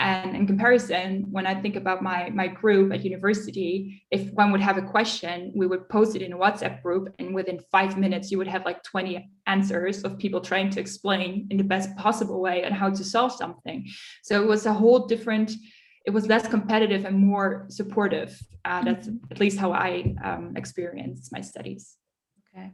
And 0.00 0.34
in 0.34 0.46
comparison, 0.46 1.26
when 1.30 1.46
I 1.46 1.54
think 1.54 1.76
about 1.76 2.02
my, 2.02 2.28
my 2.30 2.48
group 2.48 2.92
at 2.92 3.04
university, 3.04 4.02
if 4.10 4.28
one 4.32 4.50
would 4.50 4.60
have 4.60 4.76
a 4.76 4.82
question, 4.82 5.52
we 5.54 5.66
would 5.66 5.88
post 5.88 6.16
it 6.16 6.22
in 6.22 6.32
a 6.32 6.36
WhatsApp 6.36 6.82
group. 6.82 7.14
And 7.20 7.34
within 7.34 7.60
five 7.70 7.96
minutes, 7.96 8.30
you 8.30 8.38
would 8.38 8.48
have 8.48 8.64
like 8.64 8.82
20 8.82 9.30
answers 9.46 10.02
of 10.02 10.18
people 10.18 10.40
trying 10.40 10.70
to 10.70 10.80
explain 10.80 11.46
in 11.50 11.56
the 11.56 11.64
best 11.64 11.94
possible 11.96 12.40
way 12.40 12.64
and 12.64 12.74
how 12.74 12.90
to 12.90 13.04
solve 13.04 13.32
something. 13.32 13.86
So 14.24 14.42
it 14.42 14.46
was 14.46 14.66
a 14.66 14.72
whole 14.72 15.06
different, 15.06 15.52
it 16.04 16.10
was 16.10 16.26
less 16.26 16.48
competitive 16.48 17.04
and 17.04 17.16
more 17.16 17.66
supportive. 17.68 18.36
Uh, 18.64 18.82
that's 18.82 19.06
mm-hmm. 19.06 19.30
at 19.30 19.38
least 19.38 19.58
how 19.58 19.72
I 19.72 20.14
um, 20.24 20.54
experienced 20.56 21.32
my 21.32 21.40
studies. 21.40 21.96
Okay. 22.56 22.72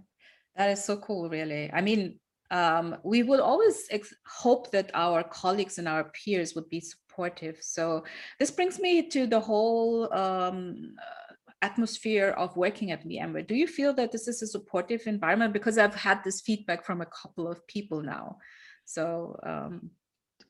That 0.57 0.71
is 0.71 0.83
so 0.83 0.97
cool, 0.97 1.29
really. 1.29 1.71
I 1.71 1.83
mean, 1.83 2.19
um, 2.51 2.97
we 3.05 3.23
would 3.23 3.41
always 3.41 3.87
ex- 3.91 4.15
hope 4.27 4.71
that 4.73 4.91
our 4.95 5.23
colleagues 5.23 5.79
and 5.79 5.87
our 5.87 6.05
peers 6.05 6.55
would 6.55 6.69
be 6.69 6.83
supportive. 7.11 7.59
So 7.61 8.05
this 8.39 8.51
brings 8.51 8.79
me 8.79 9.09
to 9.09 9.27
the 9.27 9.41
whole 9.41 10.13
um, 10.13 10.95
uh, 10.99 11.35
atmosphere 11.63 12.31
of 12.31 12.57
working 12.57 12.91
at 12.91 13.07
VMware. 13.07 13.47
Do 13.47 13.55
you 13.55 13.67
feel 13.67 13.93
that 13.95 14.13
this 14.13 14.29
is 14.29 14.43
a 14.43 14.47
supportive 14.47 15.03
environment? 15.07 15.53
Because 15.53 15.79
I've 15.79 15.95
had 15.95 16.23
this 16.25 16.41
feedback 16.41 16.85
from 16.85 17.01
a 17.01 17.07
couple 17.07 17.49
of 17.49 17.67
people 17.67 18.03
now. 18.03 18.39
So, 18.85 19.39
um, 19.43 19.91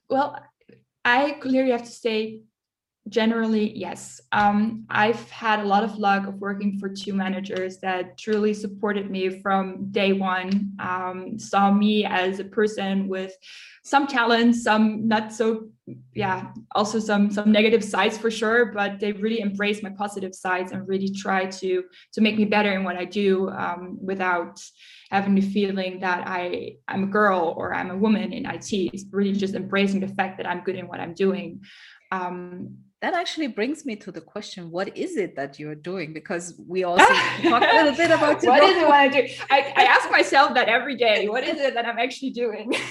well, 0.08 0.38
I 1.04 1.32
clearly 1.40 1.72
have 1.72 1.84
to 1.84 1.90
say 1.90 2.42
generally 3.08 3.76
yes. 3.76 4.20
Um, 4.32 4.84
i've 4.90 5.28
had 5.30 5.60
a 5.60 5.64
lot 5.64 5.82
of 5.82 5.98
luck 5.98 6.26
of 6.26 6.34
working 6.34 6.78
for 6.78 6.88
two 6.88 7.12
managers 7.12 7.78
that 7.78 8.18
truly 8.18 8.54
supported 8.54 9.10
me 9.10 9.40
from 9.40 9.90
day 9.90 10.12
one. 10.12 10.72
Um, 10.78 11.38
saw 11.38 11.72
me 11.72 12.04
as 12.04 12.38
a 12.38 12.44
person 12.44 13.08
with 13.08 13.32
some 13.82 14.06
talents 14.06 14.62
some 14.62 15.08
not 15.08 15.32
so 15.32 15.68
yeah 16.14 16.52
also 16.74 16.98
some 16.98 17.30
some 17.30 17.50
negative 17.50 17.82
sides 17.82 18.18
for 18.18 18.30
sure 18.30 18.66
but 18.66 19.00
they 19.00 19.12
really 19.12 19.40
embrace 19.40 19.82
my 19.82 19.90
positive 19.90 20.34
sides 20.34 20.70
and 20.70 20.86
really 20.86 21.10
try 21.10 21.46
to 21.46 21.82
to 22.12 22.20
make 22.20 22.36
me 22.36 22.44
better 22.44 22.72
in 22.72 22.84
what 22.84 22.96
i 22.96 23.04
do 23.04 23.48
um, 23.50 23.98
without 24.00 24.60
having 25.10 25.34
the 25.34 25.40
feeling 25.40 25.98
that 25.98 26.22
i 26.26 26.76
i'm 26.88 27.04
a 27.04 27.06
girl 27.06 27.54
or 27.56 27.74
i'm 27.74 27.90
a 27.90 27.96
woman 27.96 28.32
in 28.32 28.44
it 28.44 28.72
it's 28.72 29.04
really 29.10 29.32
just 29.32 29.54
embracing 29.54 29.98
the 29.98 30.08
fact 30.08 30.36
that 30.36 30.46
i'm 30.46 30.60
good 30.60 30.76
in 30.76 30.86
what 30.86 31.00
i'm 31.00 31.14
doing. 31.14 31.62
Um, 32.12 32.78
that 33.02 33.14
actually 33.14 33.46
brings 33.46 33.86
me 33.86 33.96
to 33.96 34.12
the 34.12 34.20
question 34.20 34.70
what 34.70 34.94
is 34.96 35.16
it 35.16 35.34
that 35.36 35.58
you're 35.58 35.74
doing? 35.74 36.12
Because 36.12 36.54
we 36.68 36.84
also 36.84 37.04
talked 37.42 37.64
a 37.64 37.76
little 37.76 37.96
bit 37.96 38.10
about 38.10 38.42
what 38.42 38.62
is 38.62 38.76
it 38.76 38.86
what 38.86 39.00
i 39.00 39.08
do? 39.08 39.26
I, 39.50 39.72
I 39.74 39.84
ask 39.84 40.10
myself 40.18 40.54
that 40.54 40.68
every 40.68 40.96
day 40.96 41.28
what 41.28 41.44
is 41.44 41.58
it 41.60 41.74
that 41.74 41.86
i'm 41.86 41.98
actually 41.98 42.30
doing? 42.30 42.72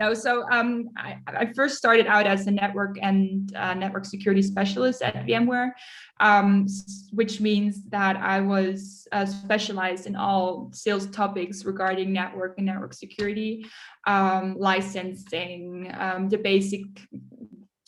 No 0.00 0.12
so 0.14 0.44
um, 0.50 0.88
I, 0.96 1.18
I, 1.26 1.52
first 1.54 1.76
started 1.76 2.06
out 2.08 2.26
as 2.26 2.48
a 2.48 2.50
network 2.50 2.96
and 3.00 3.54
uh, 3.54 3.74
network 3.74 4.04
security 4.06 4.42
specialist 4.42 5.02
at 5.02 5.14
vmware 5.26 5.70
um, 6.18 6.66
which 7.12 7.40
means 7.40 7.84
that 7.90 8.16
i 8.16 8.40
was 8.40 9.06
uh, 9.12 9.24
specialized 9.24 10.06
in 10.06 10.16
all 10.16 10.70
sales 10.72 11.06
topics 11.06 11.64
regarding 11.64 12.12
network 12.12 12.54
and 12.56 12.66
network 12.66 12.94
security 12.94 13.64
um, 14.08 14.56
licensing 14.58 15.94
um, 15.96 16.28
the 16.28 16.38
basic 16.38 16.82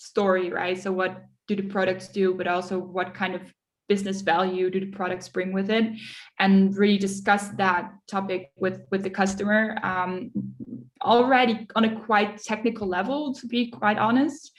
story, 0.04 0.50
right? 0.50 0.80
So 0.80 0.92
what 0.92 1.24
do 1.48 1.56
the 1.56 1.62
products 1.62 2.08
do, 2.08 2.34
but 2.34 2.46
also 2.46 2.78
what 2.78 3.14
kind 3.14 3.34
of 3.34 3.42
business 3.88 4.22
value 4.22 4.70
do 4.70 4.80
the 4.80 4.86
products 4.86 5.28
bring 5.28 5.52
with 5.52 5.70
it? 5.70 5.86
And 6.38 6.76
really 6.76 6.98
discuss 6.98 7.48
that 7.56 7.92
topic 8.08 8.50
with 8.56 8.82
with 8.90 9.02
the 9.02 9.10
customer 9.10 9.78
um, 9.82 10.30
already 11.02 11.66
on 11.74 11.84
a 11.84 12.00
quite 12.00 12.42
technical 12.42 12.88
level 12.88 13.34
to 13.34 13.46
be 13.46 13.70
quite 13.70 13.98
honest. 13.98 14.52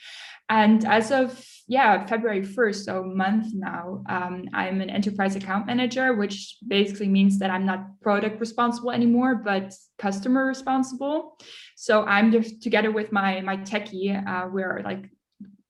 And 0.48 0.84
as 0.84 1.10
of 1.10 1.44
yeah 1.68 2.06
february 2.06 2.42
1st 2.42 2.84
so 2.84 3.02
month 3.02 3.52
now 3.52 4.02
um, 4.08 4.44
i'm 4.52 4.80
an 4.80 4.88
enterprise 4.88 5.34
account 5.34 5.66
manager 5.66 6.14
which 6.14 6.58
basically 6.66 7.08
means 7.08 7.38
that 7.38 7.50
i'm 7.50 7.66
not 7.66 8.00
product 8.00 8.38
responsible 8.40 8.92
anymore 8.92 9.34
but 9.34 9.74
customer 9.98 10.46
responsible. 10.46 11.38
So 11.74 12.04
i'm 12.04 12.30
just 12.30 12.62
together 12.62 12.92
with 12.92 13.10
my 13.12 13.40
my 13.40 13.56
techie 13.56 14.14
uh, 14.26 14.48
we're 14.48 14.80
like 14.84 15.10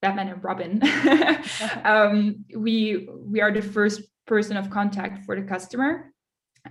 Batman 0.06 0.28
and 0.28 0.44
Robin. 0.44 0.80
um, 1.84 2.44
we 2.54 3.08
we 3.32 3.40
are 3.40 3.52
the 3.52 3.62
first 3.62 4.02
person 4.26 4.56
of 4.56 4.70
contact 4.70 5.24
for 5.24 5.34
the 5.34 5.46
customer. 5.46 6.12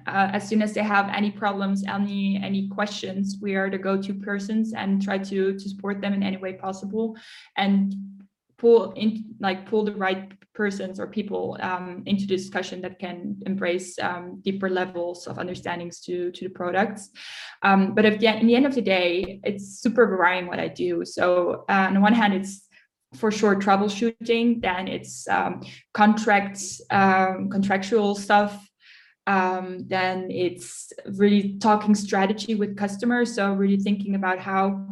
Uh, 0.08 0.30
as 0.34 0.48
soon 0.48 0.62
as 0.62 0.74
they 0.74 0.84
have 0.84 1.08
any 1.10 1.32
problems, 1.32 1.84
any 1.88 2.40
any 2.44 2.68
questions, 2.70 3.38
we 3.42 3.56
are 3.56 3.70
the 3.70 3.78
go-to 3.78 4.14
persons 4.14 4.74
and 4.74 5.02
try 5.02 5.18
to 5.18 5.54
to 5.54 5.70
support 5.70 6.02
them 6.02 6.14
in 6.14 6.24
any 6.24 6.38
way 6.38 6.54
possible, 6.54 7.16
and 7.58 7.96
pull 8.58 8.92
in 8.94 9.36
like 9.40 9.66
pull 9.70 9.84
the 9.84 9.96
right 9.96 10.32
persons 10.54 11.00
or 11.00 11.08
people 11.08 11.58
um, 11.60 12.02
into 12.06 12.26
the 12.26 12.36
discussion 12.36 12.82
that 12.82 12.98
can 12.98 13.38
embrace 13.46 14.00
um, 14.00 14.42
deeper 14.42 14.70
levels 14.70 15.28
of 15.28 15.38
understandings 15.38 16.00
to 16.00 16.32
to 16.32 16.46
the 16.48 16.54
products. 16.54 17.10
Um, 17.62 17.94
but 17.96 18.06
at 18.06 18.20
the, 18.20 18.28
in 18.28 18.48
the 18.48 18.56
end 18.56 18.66
of 18.66 18.76
the 18.76 18.82
day, 18.82 19.40
it's 19.44 19.80
super 19.80 20.06
varying 20.08 20.48
what 20.48 20.60
I 20.60 20.68
do. 20.68 21.06
So 21.06 21.66
uh, 21.70 21.88
on 21.88 21.94
the 21.94 22.00
one 22.00 22.14
hand, 22.14 22.34
it's 22.34 22.65
for 23.18 23.32
sure 23.32 23.56
troubleshooting 23.56 24.62
then 24.62 24.88
it's 24.88 25.28
um, 25.28 25.62
contracts 25.94 26.82
um, 26.92 27.50
contractual 27.50 28.16
stuff. 28.16 28.68
Um, 29.28 29.86
then 29.88 30.30
it's 30.30 30.94
really 31.18 31.58
talking 31.58 31.96
strategy 31.96 32.54
with 32.54 32.78
customers 32.78 33.34
so 33.34 33.54
really 33.54 33.78
thinking 33.78 34.14
about 34.14 34.38
how 34.38 34.86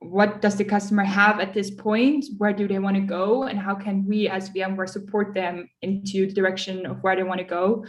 what 0.00 0.40
does 0.40 0.56
the 0.56 0.64
customer 0.64 1.04
have 1.04 1.40
at 1.40 1.54
this 1.54 1.70
point? 1.70 2.26
Where 2.38 2.52
do 2.52 2.68
they 2.68 2.78
want 2.78 2.96
to 2.96 3.02
go? 3.02 3.44
And 3.44 3.58
how 3.58 3.74
can 3.74 4.06
we 4.06 4.28
as 4.28 4.50
vmware 4.50 4.88
support 4.88 5.34
them 5.34 5.68
into 5.82 6.26
the 6.26 6.32
direction 6.32 6.86
of 6.86 7.02
where 7.02 7.16
they 7.16 7.22
want 7.22 7.38
to 7.38 7.44
go? 7.44 7.84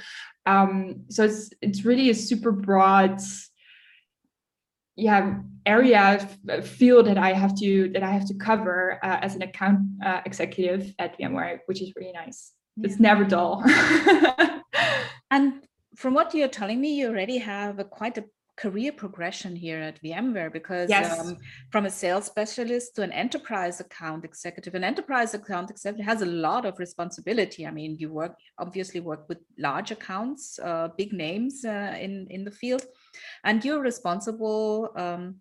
Um, 0.46 1.04
so 1.10 1.26
it's 1.26 1.52
it's 1.62 1.86
really 1.86 2.10
a 2.10 2.16
super 2.16 2.52
broad 2.52 3.20
yeah 4.98 5.39
area 5.68 6.27
field 6.63 7.06
that 7.06 7.18
I 7.18 7.34
have 7.34 7.54
to 7.60 7.89
that 7.94 8.01
I 8.01 8.12
have 8.12 8.25
to 8.27 8.34
cover 8.34 9.00
uh, 9.04 9.20
as 9.22 9.36
an 9.36 9.42
account 9.42 9.80
uh, 10.04 10.22
executive 10.25 10.96
at 10.98 11.20
VMware, 11.20 11.60
which 11.66 11.82
is 11.82 11.94
really 11.96 12.13
nice. 12.13 12.54
Yeah. 12.77 12.88
It's 12.88 13.00
never 13.00 13.24
dull. 13.25 13.63
and 15.32 15.54
from 15.96 16.13
what 16.13 16.34
you're 16.34 16.48
telling 16.48 16.80
me, 16.80 16.96
you 16.96 17.10
already 17.10 17.38
have 17.38 17.80
a 17.80 17.84
quite 17.84 18.18
a 18.18 18.25
career 18.58 18.92
progression 18.92 19.56
here 19.56 19.80
at 19.80 20.01
VMware 20.01 20.51
because 20.51 20.89
yes. 20.89 21.20
um, 21.20 21.38
from 21.70 21.86
a 21.86 21.92
sales 21.92 22.25
specialist 22.25 22.96
to 22.96 23.04
an 23.04 23.12
enterprise 23.12 23.80
account 23.80 24.25
executive, 24.25 24.74
an 24.74 24.84
enterprise 24.84 25.34
account 25.36 25.70
executive 25.70 26.06
has 26.06 26.22
a 26.24 26.25
lot 26.25 26.66
of 26.66 26.80
responsibility. 26.80 27.68
I 27.68 27.72
mean, 27.72 27.98
you 28.00 28.12
work 28.12 28.36
obviously 28.58 29.00
work 29.00 29.30
with 29.30 29.39
large 29.60 29.92
accounts, 29.92 30.60
uh, 30.60 30.89
big 30.98 31.13
names 31.13 31.66
uh, 31.66 31.96
in 32.00 32.27
in 32.30 32.44
the 32.44 32.51
field, 32.51 32.84
and 33.44 33.64
you're 33.64 33.82
responsible 33.82 34.92
um, 34.96 35.36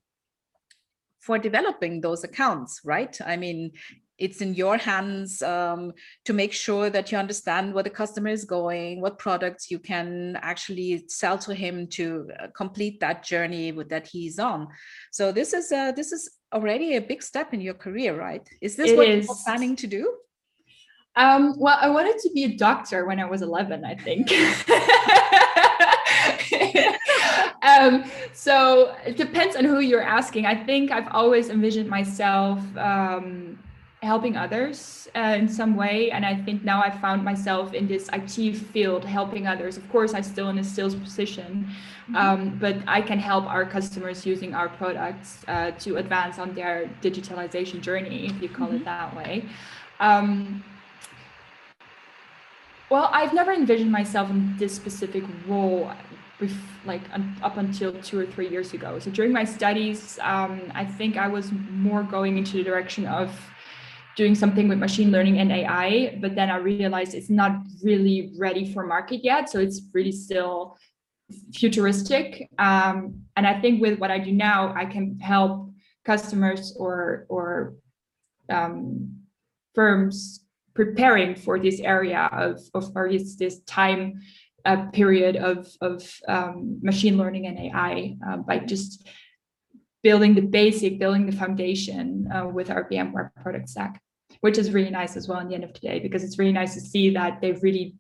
for 1.21 1.39
developing 1.39 2.01
those 2.01 2.25
accounts, 2.25 2.81
right? 2.85 3.19
I 3.25 3.37
mean, 3.37 3.73
it's 4.19 4.41
in 4.41 4.55
your 4.55 4.79
hands 4.79 5.43
um, 5.43 5.93
to 6.25 6.33
make 6.33 6.53
sure 6.53 6.89
that 6.89 7.13
you 7.13 7.19
understand 7.19 7.75
where 7.75 7.83
the 7.83 7.91
customer 7.91 8.31
is 8.31 8.45
going, 8.45 9.01
what 9.01 9.19
products 9.19 9.71
you 9.71 9.79
can 9.79 10.39
actually 10.41 11.05
sell 11.09 11.37
to 11.39 11.55
him 11.55 11.87
to 11.89 12.31
uh, 12.41 12.47
complete 12.57 12.99
that 13.01 13.23
journey 13.23 13.73
with, 13.73 13.91
that 13.91 14.07
he's 14.07 14.39
on. 14.39 14.69
So 15.11 15.33
this 15.33 15.53
is 15.53 15.71
uh, 15.71 15.93
this 15.93 16.13
is 16.13 16.31
already 16.53 16.97
a 16.97 17.01
big 17.01 17.23
step 17.23 17.53
in 17.53 17.61
your 17.61 17.75
career, 17.75 18.19
right? 18.19 18.49
Is 18.63 18.77
this 18.77 18.93
it 18.93 18.97
what 18.97 19.09
is. 19.09 19.27
you're 19.27 19.37
planning 19.45 19.77
to 19.77 19.87
do? 19.87 20.15
Um, 21.17 21.55
well, 21.59 21.79
I 21.81 21.89
wanted 21.89 22.19
to 22.19 22.31
be 22.35 22.45
a 22.45 22.57
doctor 22.57 23.07
when 23.07 23.19
I 23.19 23.25
was 23.25 23.41
11, 23.41 23.85
I 23.85 23.95
think. 23.95 24.29
um, 27.67 28.05
so 28.33 28.95
it 29.07 29.17
depends 29.17 29.57
on 29.57 29.65
who 29.65 29.81
you're 29.81 30.03
asking. 30.03 30.47
I 30.47 30.55
think 30.55 30.91
I've 30.91 31.09
always 31.13 31.49
envisioned 31.51 31.89
myself 31.89 32.61
um, 32.77 33.59
helping 34.03 34.37
others 34.37 35.09
uh, 35.15 35.35
in 35.39 35.49
some 35.49 35.75
way. 35.77 36.11
And 36.11 36.25
I 36.25 36.35
think 36.35 36.63
now 36.63 36.83
I 36.83 36.91
found 36.91 37.25
myself 37.25 37.75
in 37.75 37.87
this 37.87 38.09
IT 38.13 38.57
field 38.73 39.05
helping 39.05 39.47
others. 39.47 39.77
Of 39.77 39.89
course, 39.91 40.15
I'm 40.15 40.23
still 40.23 40.49
in 40.49 40.59
a 40.59 40.65
sales 40.65 40.95
position, 40.95 41.69
mm-hmm. 42.05 42.17
um, 42.17 42.59
but 42.59 42.77
I 42.87 43.01
can 43.01 43.19
help 43.19 43.45
our 43.47 43.65
customers 43.65 44.25
using 44.25 44.55
our 44.55 44.69
products 44.69 45.45
uh, 45.49 45.73
to 45.83 45.97
advance 45.97 46.39
on 46.39 46.55
their 46.55 46.89
digitalization 47.03 47.81
journey, 47.81 48.27
if 48.27 48.41
you 48.43 48.49
call 48.49 48.69
mm-hmm. 48.69 48.77
it 48.77 48.85
that 48.85 49.17
way. 49.17 49.45
Um, 49.99 50.63
well, 52.89 53.09
I've 53.13 53.35
never 53.35 53.53
envisioned 53.53 53.91
myself 53.91 54.31
in 54.31 54.57
this 54.59 54.73
specific 54.73 55.25
role, 55.49 55.91
like 56.85 57.03
up 57.43 57.57
until 57.57 57.93
two 58.03 58.19
or 58.19 58.27
three 58.27 58.49
years 58.49 58.75
ago. 58.75 58.99
So 58.99 59.11
during 59.11 59.33
my 59.33 59.45
studies, 59.45 60.19
um, 60.23 60.71
I 60.75 60.85
think 60.85 61.17
I 61.17 61.29
was 61.29 61.51
more 61.71 62.03
going 62.03 62.37
into 62.37 62.59
the 62.59 62.63
direction 62.63 63.07
of 63.07 63.31
doing 64.17 64.35
something 64.35 64.69
with 64.69 64.79
machine 64.79 65.11
learning 65.11 65.39
and 65.39 65.53
AI, 65.53 66.19
but 66.21 66.35
then 66.35 66.51
I 66.51 66.57
realized 66.57 67.15
it's 67.15 67.31
not 67.31 67.53
really 67.83 68.33
ready 68.39 68.73
for 68.73 68.87
market 68.87 69.23
yet. 69.23 69.49
So 69.51 69.61
it's 69.61 69.83
really 69.93 70.13
still 70.13 70.77
futuristic. 71.55 72.49
Um, 72.59 73.23
and 73.37 73.47
I 73.47 73.61
think 73.61 73.81
with 73.81 73.99
what 73.99 74.11
I 74.11 74.19
do 74.19 74.33
now, 74.33 74.75
I 74.75 74.85
can 74.87 75.19
help 75.19 75.71
customers 76.05 76.75
or 76.79 77.27
or 77.29 77.75
um, 78.49 79.21
firms 79.75 80.41
preparing 80.75 81.35
for 81.35 81.59
this 81.59 81.81
area 81.81 82.29
of 82.33 82.61
of 82.75 82.93
or 82.95 83.11
this, 83.11 83.37
this 83.37 83.61
time 83.63 84.21
uh, 84.67 84.91
period 84.91 85.37
of 85.37 85.69
of 85.81 86.03
um, 86.29 86.79
machine 86.83 87.17
learning 87.17 87.47
and 87.47 87.59
AI 87.59 88.17
uh, 88.27 88.37
by 88.39 88.59
just 88.59 89.07
building 90.03 90.35
the 90.35 90.43
basic, 90.43 90.99
building 90.99 91.27
the 91.27 91.37
foundation 91.37 92.31
uh, 92.33 92.47
with 92.47 92.71
our 92.71 92.89
VMware 92.89 93.31
product 93.43 93.69
stack 93.69 94.01
which 94.41 94.59
is 94.59 94.73
really 94.73 94.91
nice 94.91 95.17
as 95.17 95.29
well 95.29 95.41
in 95.41 95.49
the 95.49 95.55
end 95.55 95.65
of 95.65 95.73
today 95.73 95.99
because 95.99 96.23
it's 96.23 96.39
really 96.39 96.53
nice 96.53 96.75
to 96.75 96.81
see 96.81 97.11
that 97.11 97.41
they've 97.41 97.63
really 97.63 97.95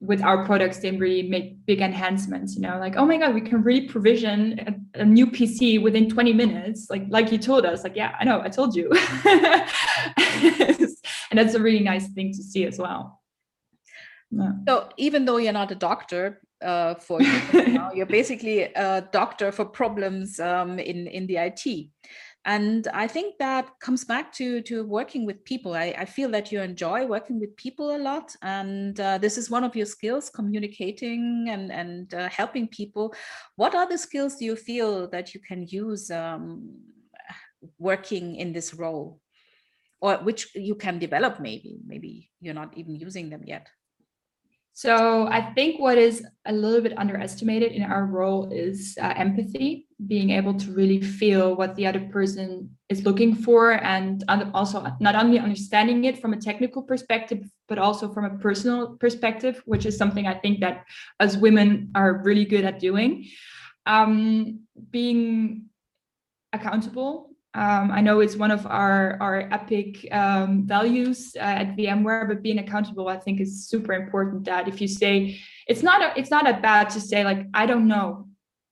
with 0.00 0.22
our 0.22 0.44
products 0.44 0.78
they 0.78 0.90
really 0.90 1.22
make 1.22 1.64
big 1.64 1.80
enhancements 1.80 2.54
you 2.54 2.60
know 2.60 2.78
like 2.78 2.96
oh 2.96 3.06
my 3.06 3.16
god 3.16 3.34
we 3.34 3.40
can 3.40 3.62
really 3.62 3.88
provision 3.88 4.84
a, 4.94 5.00
a, 5.00 5.04
new 5.04 5.26
pc 5.26 5.82
within 5.82 6.08
20 6.08 6.34
minutes 6.34 6.88
like 6.90 7.04
like 7.08 7.32
you 7.32 7.38
told 7.38 7.64
us 7.64 7.82
like 7.82 7.96
yeah 7.96 8.14
i 8.20 8.24
know 8.24 8.40
i 8.42 8.48
told 8.48 8.76
you. 8.76 8.92
And 11.28 11.40
that's 11.40 11.54
a 11.54 11.60
really 11.60 11.80
nice 11.80 12.08
thing 12.08 12.32
to 12.32 12.42
see 12.42 12.64
as 12.64 12.78
well 12.78 13.20
yeah. 14.30 14.52
so 14.66 14.88
even 14.96 15.24
though 15.24 15.36
you're 15.36 15.52
not 15.52 15.70
a 15.70 15.76
doctor 15.76 16.40
uh, 16.62 16.94
for 16.94 17.20
you, 17.20 17.40
you're 17.94 18.06
basically 18.06 18.62
a 18.62 19.06
doctor 19.12 19.52
for 19.52 19.64
problems 19.64 20.40
um, 20.40 20.78
in 20.78 21.06
in 21.06 21.26
the 21.26 21.36
it 21.36 21.90
and 22.46 22.86
i 22.94 23.06
think 23.08 23.36
that 23.38 23.68
comes 23.80 24.04
back 24.04 24.32
to 24.32 24.62
to 24.62 24.84
working 24.84 25.26
with 25.26 25.44
people. 25.44 25.74
I, 25.74 25.94
I 25.98 26.04
feel 26.04 26.30
that 26.30 26.52
you 26.52 26.60
enjoy 26.60 27.04
working 27.04 27.40
with 27.40 27.56
people 27.56 27.96
a 27.96 27.98
lot 27.98 28.34
and 28.40 28.98
uh, 28.98 29.18
this 29.18 29.36
is 29.36 29.50
one 29.50 29.64
of 29.64 29.74
your 29.76 29.86
skills 29.86 30.30
communicating 30.30 31.48
and 31.50 31.72
and 31.72 32.14
uh, 32.14 32.28
helping 32.28 32.68
people. 32.68 33.14
What 33.56 33.74
other 33.74 33.98
skills 33.98 34.36
do 34.36 34.44
you 34.44 34.56
feel 34.56 35.08
that 35.10 35.34
you 35.34 35.40
can 35.40 35.66
use 35.66 36.10
um, 36.10 36.78
working 37.78 38.36
in 38.36 38.52
this 38.52 38.72
role? 38.72 39.20
Or 40.00 40.16
which 40.18 40.54
you 40.54 40.74
can 40.74 40.98
develop 40.98 41.40
maybe. 41.40 41.78
Maybe 41.84 42.30
you're 42.40 42.54
not 42.54 42.76
even 42.76 42.94
using 42.96 43.30
them 43.30 43.42
yet 43.44 43.66
so 44.76 45.26
I 45.28 45.40
think 45.54 45.80
what 45.80 45.96
is 45.96 46.22
a 46.44 46.52
little 46.52 46.82
bit 46.82 46.98
underestimated 46.98 47.72
in 47.72 47.82
our 47.82 48.04
role 48.04 48.52
is 48.52 48.98
uh, 49.00 49.14
empathy, 49.16 49.86
being 50.06 50.32
able 50.32 50.52
to 50.52 50.70
really 50.70 51.00
feel 51.00 51.56
what 51.56 51.74
the 51.76 51.86
other 51.86 52.00
person 52.12 52.76
is 52.90 53.02
looking 53.02 53.34
for, 53.34 53.82
and 53.82 54.22
also 54.28 54.86
not 55.00 55.14
only 55.14 55.38
understanding 55.38 56.04
it 56.04 56.20
from 56.20 56.34
a 56.34 56.36
technical 56.36 56.82
perspective, 56.82 57.42
but 57.68 57.78
also 57.78 58.12
from 58.12 58.26
a 58.26 58.36
personal 58.36 58.98
perspective, 58.98 59.62
which 59.64 59.86
is 59.86 59.96
something 59.96 60.26
I 60.26 60.34
think 60.34 60.60
that 60.60 60.84
as 61.20 61.38
women 61.38 61.90
are 61.94 62.20
really 62.22 62.44
good 62.44 62.66
at 62.66 62.78
doing. 62.78 63.30
Um, 63.86 64.66
being 64.90 65.70
accountable 66.52 67.30
um, 67.56 67.90
I 67.90 68.02
know 68.02 68.20
it's 68.20 68.36
one 68.36 68.50
of 68.50 68.66
our 68.66 69.16
our 69.18 69.48
epic 69.50 70.06
um, 70.12 70.66
values 70.66 71.32
uh, 71.36 71.62
at 71.62 71.74
VMware, 71.74 72.28
but 72.28 72.42
being 72.42 72.58
accountable, 72.58 73.08
I 73.08 73.16
think, 73.16 73.40
is 73.40 73.66
super 73.66 73.94
important. 73.94 74.44
That 74.44 74.68
if 74.68 74.78
you 74.82 74.86
say 74.86 75.40
it's 75.66 75.82
not 75.82 76.02
a, 76.02 76.18
it's 76.20 76.30
not 76.30 76.44
that 76.44 76.60
bad 76.60 76.90
to 76.90 77.00
say 77.00 77.24
like 77.24 77.46
I 77.54 77.64
don't 77.64 77.88
know. 77.88 78.28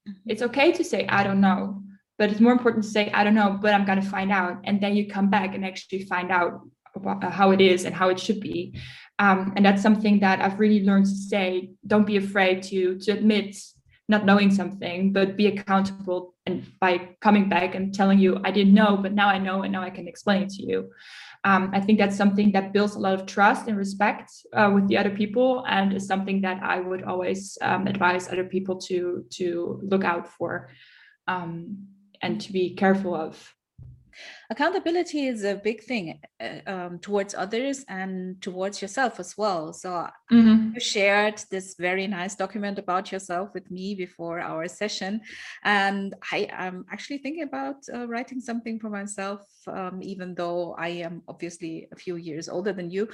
Mm-hmm. 0.07 0.31
It's 0.31 0.43
okay 0.43 0.71
to 0.73 0.85
say 0.85 1.07
I 1.09 1.25
don't 1.25 1.41
know, 1.41 1.83
but 2.19 2.31
it's 2.31 2.41
more 2.41 2.53
important 2.53 2.85
to 2.85 2.91
say 2.91 3.11
I 3.13 3.25
don't 3.25 3.35
know, 3.35 3.59
but 3.61 3.73
I'm 3.73 3.87
gonna 3.87 4.03
find 4.03 4.31
out, 4.31 4.61
and 4.65 4.83
then 4.83 4.95
you 4.95 5.09
come 5.09 5.31
back 5.31 5.55
and 5.55 5.65
actually 5.65 6.05
find 6.05 6.31
out 6.31 6.61
uh, 7.07 7.31
how 7.31 7.53
it 7.53 7.63
is 7.63 7.87
and 7.87 7.95
how 7.95 8.11
it 8.11 8.21
should 8.21 8.41
be. 8.41 8.79
Um, 9.19 9.55
and 9.57 9.65
that's 9.65 9.81
something 9.81 10.21
that 10.21 10.43
I've 10.43 10.61
really 10.61 10.85
learned 10.85 11.07
to 11.07 11.17
say. 11.17 11.71
Don't 11.87 12.07
be 12.07 12.19
afraid 12.19 12.63
to 12.65 12.99
to 12.99 13.13
admit 13.13 13.57
not 14.09 14.27
knowing 14.27 14.51
something, 14.51 15.13
but 15.13 15.37
be 15.37 15.47
accountable 15.47 16.35
and 16.47 16.67
by 16.79 17.17
coming 17.21 17.49
back 17.49 17.75
and 17.75 17.95
telling 17.95 18.19
you, 18.19 18.39
I 18.45 18.51
didn't 18.51 18.75
know, 18.75 18.99
but 18.99 19.15
now 19.15 19.29
I 19.29 19.39
know 19.39 19.63
and 19.63 19.73
now 19.73 19.83
I 19.83 19.91
can 19.91 20.07
explain 20.07 20.43
it 20.43 20.51
to 20.51 20.63
you. 20.63 20.91
Um, 21.45 21.71
I 21.73 21.81
think 21.81 21.99
that's 21.99 22.17
something 22.17 22.53
that 22.53 22.73
builds 22.73 22.97
a 22.97 22.99
lot 22.99 23.15
of 23.15 23.27
trust 23.27 23.67
and 23.67 23.77
respect 23.77 24.31
uh, 24.53 24.71
with 24.75 24.89
the 24.89 24.97
other 24.97 25.11
people, 25.11 25.65
and 25.69 25.93
is 25.93 26.07
something 26.07 26.41
that 26.43 26.63
I 26.63 26.81
would 26.81 27.03
always 27.03 27.59
um, 27.61 27.87
advise 27.87 28.29
other 28.29 28.45
people 28.45 28.77
to 28.89 29.25
to 29.31 29.81
look 29.83 30.05
out 30.05 30.29
for 30.29 30.71
um, 31.29 31.87
and 32.23 32.41
to 32.41 32.53
be 32.53 32.75
careful 32.75 33.15
of 33.15 33.55
accountability 34.51 35.27
is 35.27 35.45
a 35.45 35.55
big 35.55 35.83
thing 35.83 36.21
uh, 36.41 36.59
um, 36.67 36.99
towards 36.99 37.35
others 37.35 37.85
and 37.89 38.41
towards 38.43 38.81
yourself 38.83 39.21
as 39.21 39.37
well 39.37 39.73
so 39.73 40.09
mm-hmm. 40.33 40.71
you 40.75 40.81
shared 40.81 41.43
this 41.51 41.75
very 41.79 42.07
nice 42.07 42.35
document 42.35 42.79
about 42.79 43.11
yourself 43.13 43.51
with 43.55 43.71
me 43.71 43.95
before 43.95 44.41
our 44.41 44.69
session 44.69 45.21
and 45.65 46.15
i 46.33 46.49
am 46.51 46.85
actually 46.91 47.19
thinking 47.19 47.43
about 47.43 47.77
uh, 47.93 48.07
writing 48.07 48.41
something 48.41 48.79
for 48.79 48.91
myself 48.91 49.41
um, 49.69 50.01
even 50.03 50.35
though 50.35 50.75
i 50.79 50.89
am 50.89 51.23
obviously 51.29 51.89
a 51.93 51.97
few 51.97 52.17
years 52.17 52.49
older 52.49 52.73
than 52.73 52.91
you 52.91 53.09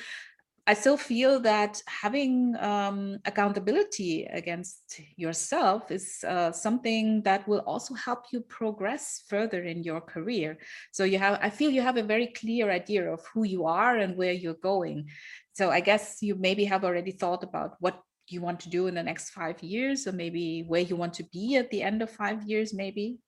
I 0.71 0.75
still 0.75 0.97
feel 0.97 1.41
that 1.41 1.83
having 2.03 2.55
um, 2.61 3.19
accountability 3.25 4.15
against 4.41 5.01
yourself 5.17 5.91
is 5.91 6.23
uh, 6.23 6.53
something 6.53 7.23
that 7.23 7.49
will 7.49 7.65
also 7.67 7.93
help 7.95 8.27
you 8.33 8.41
progress 8.43 9.25
further 9.27 9.65
in 9.65 9.83
your 9.83 10.01
career. 10.01 10.59
So 10.93 11.03
you 11.03 11.19
have, 11.19 11.41
I 11.43 11.51
feel 11.51 11.73
you 11.73 11.83
have 11.83 11.97
a 11.97 12.05
very 12.15 12.29
clear 12.29 12.71
idea 12.71 13.13
of 13.13 13.21
who 13.35 13.43
you 13.43 13.67
are 13.67 13.97
and 13.97 14.17
where 14.17 14.33
you're 14.33 14.63
going. 14.63 15.09
So 15.55 15.71
I 15.71 15.81
guess 15.81 16.19
you 16.23 16.37
maybe 16.37 16.65
have 16.67 16.85
already 16.85 17.11
thought 17.11 17.43
about 17.43 17.71
what 17.81 18.01
you 18.29 18.41
want 18.41 18.61
to 18.61 18.71
do 18.71 18.87
in 18.87 18.95
the 18.95 19.03
next 19.03 19.31
five 19.31 19.61
years, 19.65 20.07
or 20.07 20.13
maybe 20.13 20.63
where 20.69 20.83
you 20.83 20.95
want 20.95 21.15
to 21.15 21.25
be 21.33 21.57
at 21.57 21.69
the 21.71 21.83
end 21.83 22.01
of 22.01 22.11
five 22.11 22.45
years, 22.45 22.73
maybe. 22.73 23.19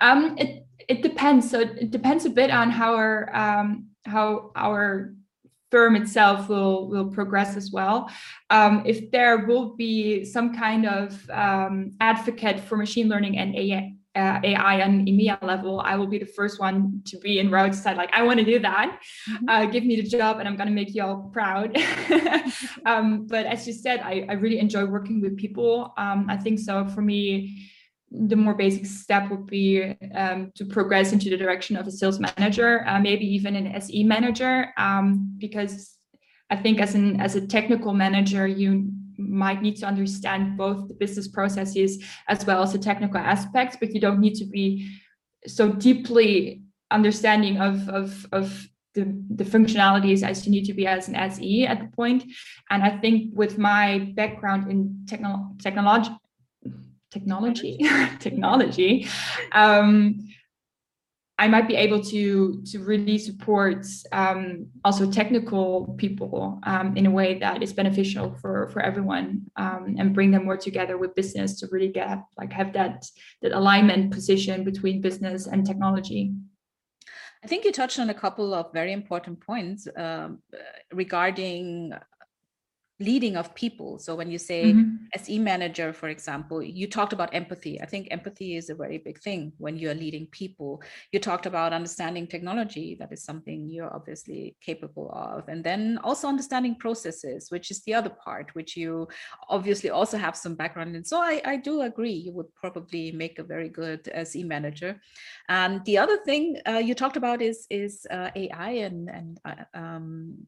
Um, 0.00 0.36
it 0.36 0.66
it 0.88 1.00
depends. 1.02 1.48
So 1.48 1.60
it 1.60 1.92
depends 1.92 2.24
a 2.24 2.30
bit 2.30 2.50
on 2.50 2.70
how 2.70 2.96
our 2.96 3.30
um, 3.36 3.90
how 4.04 4.50
our 4.56 5.14
firm 5.74 5.96
itself 5.96 6.48
will 6.48 6.86
will 6.88 7.08
progress 7.18 7.56
as 7.56 7.72
well. 7.72 8.08
Um, 8.48 8.84
if 8.86 9.10
there 9.10 9.38
will 9.48 9.74
be 9.74 10.24
some 10.24 10.54
kind 10.54 10.86
of 10.86 11.28
um, 11.30 11.76
advocate 11.98 12.60
for 12.60 12.76
machine 12.76 13.08
learning 13.08 13.38
and 13.38 13.56
AI, 13.56 13.80
uh, 14.14 14.38
AI 14.50 14.82
on 14.86 14.92
EMEA 15.10 15.42
level, 15.42 15.80
I 15.80 15.96
will 15.96 16.06
be 16.06 16.20
the 16.24 16.32
first 16.38 16.60
one 16.60 17.02
to 17.06 17.18
be 17.18 17.40
in 17.40 17.50
route 17.50 17.74
side. 17.74 17.96
Like, 17.96 18.12
I 18.12 18.22
want 18.22 18.38
to 18.38 18.46
do 18.54 18.60
that. 18.60 18.88
Mm-hmm. 19.28 19.48
Uh, 19.48 19.64
give 19.74 19.84
me 19.84 19.96
the 20.00 20.08
job, 20.18 20.38
and 20.38 20.46
I'm 20.46 20.54
going 20.54 20.68
to 20.68 20.78
make 20.80 20.94
you 20.94 21.02
all 21.02 21.28
proud. 21.32 21.76
um, 22.86 23.26
but 23.26 23.44
as 23.54 23.66
you 23.66 23.72
said, 23.72 23.98
I, 23.98 24.14
I, 24.28 24.34
really 24.34 24.60
enjoy 24.60 24.84
working 24.84 25.20
with 25.20 25.36
people. 25.36 25.92
Um, 25.96 26.26
I 26.34 26.36
think 26.36 26.60
so. 26.60 26.86
For 26.94 27.02
me, 27.02 27.24
the 28.16 28.36
more 28.36 28.54
basic 28.54 28.86
step 28.86 29.30
would 29.30 29.46
be 29.46 29.96
um, 30.14 30.52
to 30.54 30.64
progress 30.64 31.12
into 31.12 31.28
the 31.30 31.36
direction 31.36 31.76
of 31.76 31.86
a 31.86 31.90
sales 31.90 32.20
manager, 32.20 32.86
uh, 32.86 33.00
maybe 33.00 33.26
even 33.26 33.56
an 33.56 33.66
SE 33.74 34.04
manager, 34.04 34.72
um, 34.76 35.34
because 35.38 35.96
I 36.50 36.56
think 36.56 36.80
as 36.80 36.94
an 36.94 37.20
as 37.20 37.34
a 37.34 37.46
technical 37.46 37.92
manager, 37.92 38.46
you 38.46 38.90
might 39.18 39.62
need 39.62 39.76
to 39.76 39.86
understand 39.86 40.56
both 40.56 40.88
the 40.88 40.94
business 40.94 41.28
processes 41.28 42.04
as 42.28 42.44
well 42.46 42.62
as 42.62 42.72
the 42.72 42.78
technical 42.78 43.18
aspects, 43.18 43.76
but 43.80 43.94
you 43.94 44.00
don't 44.00 44.20
need 44.20 44.34
to 44.34 44.44
be 44.44 44.88
so 45.46 45.72
deeply 45.72 46.62
understanding 46.90 47.60
of 47.60 47.88
of 47.88 48.26
of 48.32 48.68
the, 48.94 49.04
the 49.34 49.44
functionalities 49.44 50.22
as 50.22 50.46
you 50.46 50.52
need 50.52 50.66
to 50.66 50.74
be 50.74 50.86
as 50.86 51.08
an 51.08 51.16
SE 51.16 51.66
at 51.66 51.80
the 51.80 51.88
point. 51.96 52.24
And 52.70 52.84
I 52.84 52.96
think 52.98 53.32
with 53.34 53.58
my 53.58 54.12
background 54.14 54.70
in 54.70 55.04
techno- 55.08 55.50
technology, 55.60 56.10
technology, 57.14 57.78
technology, 58.18 59.06
um, 59.52 59.94
I 61.36 61.48
might 61.48 61.66
be 61.66 61.74
able 61.74 62.00
to 62.14 62.62
to 62.70 62.78
really 62.78 63.18
support 63.18 63.84
um, 64.12 64.68
also 64.84 65.10
technical 65.10 65.94
people 65.98 66.60
um, 66.62 66.96
in 66.96 67.06
a 67.06 67.10
way 67.10 67.38
that 67.40 67.62
is 67.62 67.72
beneficial 67.72 68.36
for 68.40 68.68
for 68.72 68.80
everyone 68.80 69.26
um, 69.56 69.96
and 69.98 70.14
bring 70.14 70.30
them 70.30 70.44
more 70.44 70.56
together 70.56 70.96
with 70.96 71.16
business 71.16 71.58
to 71.58 71.66
really 71.72 71.92
get 72.00 72.18
like 72.38 72.52
have 72.52 72.72
that 72.74 72.96
that 73.42 73.52
alignment 73.52 74.12
position 74.12 74.62
between 74.64 75.00
business 75.00 75.46
and 75.46 75.66
technology. 75.66 76.32
I 77.44 77.46
think 77.46 77.64
you 77.64 77.72
touched 77.72 77.98
on 77.98 78.10
a 78.10 78.20
couple 78.24 78.54
of 78.54 78.72
very 78.72 78.92
important 78.92 79.38
points 79.40 79.86
um, 79.96 80.38
regarding 80.92 81.92
leading 83.00 83.36
of 83.36 83.54
people. 83.54 83.98
So 83.98 84.14
when 84.14 84.30
you 84.30 84.38
say 84.38 84.72
mm-hmm. 84.72 85.06
SE 85.14 85.38
manager, 85.40 85.92
for 85.92 86.08
example, 86.08 86.62
you 86.62 86.86
talked 86.86 87.12
about 87.12 87.34
empathy. 87.34 87.80
I 87.80 87.86
think 87.86 88.08
empathy 88.10 88.56
is 88.56 88.70
a 88.70 88.74
very 88.74 88.98
big 88.98 89.18
thing 89.20 89.52
when 89.58 89.76
you're 89.76 89.94
leading 89.94 90.26
people. 90.26 90.80
You 91.10 91.18
talked 91.18 91.46
about 91.46 91.72
understanding 91.72 92.28
technology. 92.28 92.96
That 92.98 93.12
is 93.12 93.24
something 93.24 93.68
you're 93.68 93.92
obviously 93.92 94.56
capable 94.60 95.10
of. 95.12 95.48
And 95.48 95.64
then 95.64 95.98
also 96.04 96.28
understanding 96.28 96.76
processes, 96.76 97.50
which 97.50 97.72
is 97.72 97.82
the 97.82 97.94
other 97.94 98.10
part, 98.10 98.54
which 98.54 98.76
you 98.76 99.08
obviously 99.48 99.90
also 99.90 100.16
have 100.16 100.36
some 100.36 100.54
background 100.54 100.94
in. 100.94 101.04
So 101.04 101.20
I, 101.20 101.42
I 101.44 101.56
do 101.56 101.82
agree. 101.82 102.12
You 102.12 102.32
would 102.32 102.54
probably 102.54 103.10
make 103.10 103.40
a 103.40 103.44
very 103.44 103.68
good 103.68 104.08
SE 104.14 104.44
manager. 104.44 105.00
And 105.48 105.84
the 105.84 105.98
other 105.98 106.18
thing 106.24 106.60
uh, 106.66 106.78
you 106.78 106.94
talked 106.94 107.16
about 107.16 107.42
is 107.42 107.66
is 107.70 108.06
uh, 108.10 108.30
AI 108.36 108.70
and 108.70 109.08
and 109.10 109.40
uh, 109.44 109.64
um, 109.74 110.46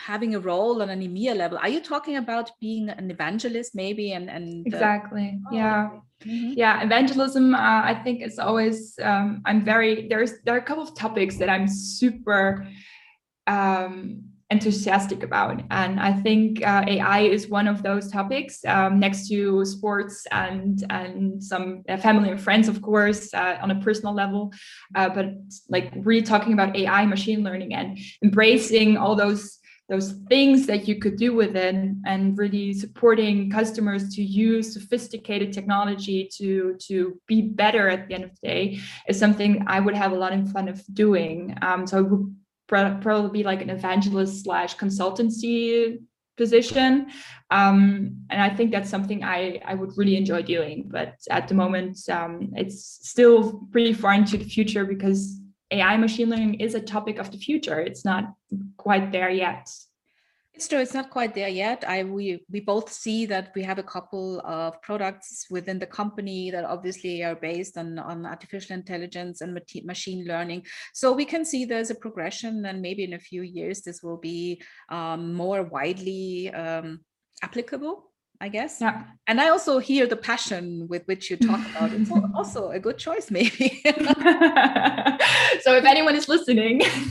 having 0.00 0.34
a 0.34 0.40
role 0.40 0.82
on 0.82 0.90
an 0.90 1.00
EMEA 1.00 1.36
level. 1.36 1.58
Are 1.58 1.68
you 1.68 1.80
talking 1.80 2.16
about 2.16 2.50
being 2.60 2.88
an 2.88 3.10
evangelist, 3.10 3.74
maybe? 3.74 4.12
And 4.12 4.30
and 4.30 4.66
uh, 4.66 4.66
exactly, 4.66 5.38
uh, 5.46 5.54
yeah, 5.54 5.90
mm-hmm. 6.24 6.52
yeah. 6.56 6.82
Evangelism, 6.82 7.54
uh, 7.54 7.82
I 7.92 7.94
think, 8.02 8.22
is 8.22 8.38
always. 8.38 8.98
Um, 9.02 9.42
I'm 9.44 9.64
very 9.64 10.08
there's 10.08 10.32
there 10.44 10.54
are 10.54 10.58
a 10.58 10.68
couple 10.70 10.82
of 10.82 10.94
topics 10.94 11.36
that 11.36 11.48
I'm 11.48 11.68
super. 11.68 12.66
Um, 13.46 14.24
enthusiastic 14.50 15.22
about 15.22 15.62
and 15.70 16.00
i 16.00 16.12
think 16.12 16.60
uh, 16.66 16.82
ai 16.88 17.20
is 17.20 17.48
one 17.48 17.68
of 17.68 17.84
those 17.84 18.10
topics 18.10 18.64
um, 18.64 18.98
next 18.98 19.28
to 19.28 19.64
sports 19.64 20.26
and 20.32 20.84
and 20.90 21.42
some 21.42 21.84
uh, 21.88 21.96
family 21.96 22.30
and 22.30 22.40
friends 22.40 22.66
of 22.66 22.82
course 22.82 23.32
uh, 23.32 23.58
on 23.62 23.70
a 23.70 23.80
personal 23.80 24.12
level 24.12 24.52
uh, 24.96 25.08
but 25.08 25.26
like 25.68 25.92
really 25.98 26.22
talking 26.22 26.52
about 26.52 26.76
ai 26.76 27.06
machine 27.06 27.44
learning 27.44 27.74
and 27.74 27.96
embracing 28.24 28.96
all 28.96 29.14
those 29.14 29.59
those 29.90 30.12
things 30.28 30.66
that 30.66 30.86
you 30.86 30.94
could 30.94 31.16
do 31.16 31.34
with 31.34 31.56
it 31.56 31.74
and 32.06 32.38
really 32.38 32.72
supporting 32.72 33.50
customers 33.50 34.14
to 34.14 34.22
use 34.22 34.72
sophisticated 34.72 35.52
technology 35.52 36.30
to 36.36 36.76
to 36.78 37.20
be 37.26 37.42
better 37.42 37.88
at 37.88 38.06
the 38.06 38.14
end 38.14 38.24
of 38.24 38.30
the 38.30 38.48
day 38.48 38.78
is 39.08 39.18
something 39.18 39.64
I 39.66 39.80
would 39.80 39.96
have 39.96 40.12
a 40.12 40.14
lot 40.14 40.32
of 40.32 40.50
fun 40.52 40.68
of 40.68 40.80
doing. 40.94 41.56
Um, 41.60 41.88
so 41.88 41.98
it 41.98 42.08
would 42.08 42.36
probably 42.68 43.30
be 43.40 43.44
like 43.44 43.62
an 43.62 43.70
evangelist 43.70 44.44
slash 44.44 44.76
consultancy 44.76 45.98
position 46.36 47.10
um, 47.50 48.16
and 48.30 48.40
i 48.40 48.48
think 48.48 48.70
that's 48.70 48.88
something 48.88 49.22
I, 49.22 49.60
I 49.66 49.74
would 49.74 49.90
really 49.98 50.16
enjoy 50.16 50.40
doing 50.40 50.88
but 50.90 51.16
at 51.28 51.48
the 51.48 51.54
moment 51.54 51.98
um, 52.08 52.52
it's 52.56 53.00
still 53.12 53.66
pretty 53.72 53.92
far 53.92 54.14
into 54.14 54.38
the 54.38 54.44
future 54.44 54.86
because 54.86 55.38
AI 55.70 55.96
machine 55.96 56.30
learning 56.30 56.54
is 56.54 56.74
a 56.74 56.80
topic 56.80 57.18
of 57.18 57.30
the 57.30 57.38
future. 57.38 57.80
It's 57.80 58.04
not 58.04 58.34
quite 58.76 59.12
there 59.12 59.30
yet. 59.30 59.68
It's 60.52 60.66
true. 60.68 60.80
It's 60.80 60.94
not 60.94 61.10
quite 61.10 61.34
there 61.34 61.48
yet. 61.48 61.84
I 61.88 62.02
we 62.04 62.44
we 62.50 62.60
both 62.60 62.92
see 62.92 63.24
that 63.26 63.52
we 63.54 63.62
have 63.62 63.78
a 63.78 63.84
couple 63.84 64.40
of 64.40 64.82
products 64.82 65.46
within 65.48 65.78
the 65.78 65.86
company 65.86 66.50
that 66.50 66.64
obviously 66.64 67.22
are 67.22 67.36
based 67.36 67.78
on 67.78 67.98
on 67.98 68.26
artificial 68.26 68.74
intelligence 68.74 69.40
and 69.40 69.58
machine 69.84 70.26
learning. 70.26 70.66
So 70.92 71.12
we 71.12 71.24
can 71.24 71.44
see 71.44 71.64
there's 71.64 71.90
a 71.90 71.94
progression, 71.94 72.66
and 72.66 72.82
maybe 72.82 73.04
in 73.04 73.14
a 73.14 73.18
few 73.18 73.42
years 73.42 73.82
this 73.82 74.02
will 74.02 74.18
be 74.18 74.60
um, 74.90 75.32
more 75.34 75.62
widely 75.62 76.52
um, 76.52 77.00
applicable. 77.42 78.09
I 78.40 78.48
guess. 78.48 78.80
Yeah. 78.80 79.04
And 79.26 79.38
I 79.38 79.50
also 79.50 79.78
hear 79.78 80.06
the 80.06 80.16
passion 80.16 80.88
with 80.88 81.04
which 81.04 81.30
you 81.30 81.36
talk 81.36 81.60
about 81.70 81.92
it. 81.92 82.06
So 82.06 82.26
also 82.34 82.70
a 82.70 82.80
good 82.80 82.96
choice, 82.96 83.30
maybe. 83.30 83.82
so 83.84 85.76
if 85.76 85.84
anyone 85.84 86.16
is 86.16 86.26
listening. 86.26 86.80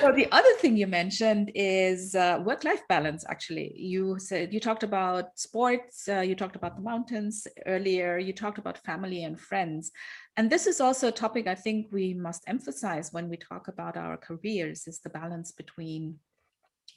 so 0.00 0.12
the 0.12 0.28
other 0.30 0.52
thing 0.60 0.76
you 0.76 0.86
mentioned 0.86 1.50
is 1.56 2.14
uh, 2.14 2.40
work-life 2.44 2.82
balance. 2.88 3.24
Actually, 3.28 3.72
you 3.76 4.20
said 4.20 4.54
you 4.54 4.60
talked 4.60 4.84
about 4.84 5.36
sports. 5.36 6.08
Uh, 6.08 6.20
you 6.20 6.36
talked 6.36 6.54
about 6.54 6.76
the 6.76 6.82
mountains 6.82 7.48
earlier. 7.66 8.18
You 8.18 8.32
talked 8.32 8.58
about 8.58 8.78
family 8.78 9.24
and 9.24 9.38
friends, 9.38 9.90
and 10.36 10.48
this 10.48 10.68
is 10.68 10.80
also 10.80 11.08
a 11.08 11.12
topic 11.12 11.48
I 11.48 11.56
think 11.56 11.88
we 11.90 12.14
must 12.14 12.44
emphasize 12.46 13.12
when 13.12 13.28
we 13.28 13.36
talk 13.36 13.66
about 13.66 13.96
our 13.96 14.16
careers: 14.16 14.86
is 14.86 15.00
the 15.00 15.10
balance 15.10 15.50
between 15.50 16.20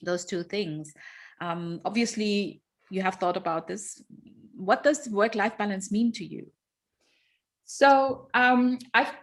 those 0.01 0.25
two 0.25 0.43
things. 0.43 0.93
Um, 1.41 1.81
obviously, 1.85 2.61
you 2.89 3.01
have 3.01 3.15
thought 3.15 3.37
about 3.37 3.67
this. 3.67 4.01
What 4.55 4.83
does 4.83 5.09
work-life 5.09 5.57
balance 5.57 5.91
mean 5.91 6.11
to 6.13 6.25
you? 6.25 6.47
So 7.65 8.29
um, 8.33 8.79
I've 8.93 9.13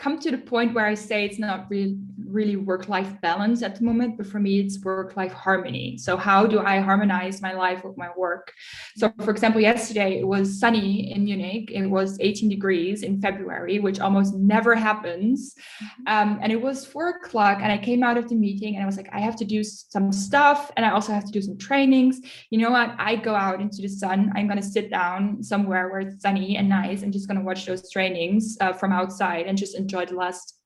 come 0.00 0.18
to 0.18 0.30
the 0.30 0.38
point 0.38 0.74
where 0.74 0.86
I 0.86 0.94
say 0.94 1.24
it's 1.24 1.38
not 1.38 1.66
really 1.70 1.98
really 2.30 2.56
work-life 2.56 3.20
balance 3.20 3.62
at 3.62 3.76
the 3.76 3.84
moment, 3.84 4.16
but 4.16 4.26
for 4.26 4.38
me 4.38 4.60
it's 4.60 4.80
work-life 4.82 5.32
harmony. 5.32 5.98
So 5.98 6.16
how 6.16 6.46
do 6.46 6.60
I 6.60 6.78
harmonize 6.78 7.42
my 7.42 7.52
life 7.52 7.84
with 7.84 7.96
my 7.96 8.08
work? 8.16 8.52
So 8.96 9.12
for 9.20 9.30
example, 9.30 9.60
yesterday 9.60 10.20
it 10.20 10.26
was 10.26 10.58
sunny 10.58 11.12
in 11.12 11.24
Munich. 11.24 11.70
It 11.72 11.86
was 11.86 12.18
18 12.20 12.48
degrees 12.48 13.02
in 13.02 13.20
February, 13.20 13.80
which 13.80 14.00
almost 14.00 14.34
never 14.34 14.74
happens. 14.74 15.54
Mm-hmm. 15.82 16.02
Um, 16.06 16.38
and 16.42 16.52
it 16.52 16.60
was 16.60 16.86
four 16.86 17.08
o'clock, 17.08 17.58
and 17.62 17.72
I 17.72 17.78
came 17.78 18.02
out 18.02 18.16
of 18.16 18.28
the 18.28 18.36
meeting 18.36 18.76
and 18.76 18.82
I 18.82 18.86
was 18.86 18.96
like, 18.96 19.08
I 19.12 19.20
have 19.20 19.36
to 19.36 19.44
do 19.44 19.62
some 19.64 20.12
stuff, 20.12 20.70
and 20.76 20.86
I 20.86 20.90
also 20.90 21.12
have 21.12 21.24
to 21.24 21.32
do 21.32 21.42
some 21.42 21.58
trainings. 21.58 22.20
You 22.50 22.58
know 22.58 22.70
what? 22.70 22.94
I 22.98 23.16
go 23.16 23.34
out 23.34 23.60
into 23.60 23.82
the 23.82 23.88
sun. 23.88 24.32
I'm 24.34 24.48
gonna 24.48 24.62
sit 24.62 24.90
down 24.90 25.42
somewhere 25.42 25.88
where 25.90 26.00
it's 26.00 26.22
sunny 26.22 26.56
and 26.56 26.68
nice, 26.68 27.02
and 27.02 27.12
just 27.12 27.28
gonna 27.28 27.42
watch 27.42 27.66
those 27.66 27.90
trainings 27.90 28.56
uh, 28.60 28.72
from 28.72 28.92
outside 28.92 29.46
and 29.46 29.58
just 29.58 29.76
enjoy 29.76 29.89
the 29.92 30.14
last 30.14 30.56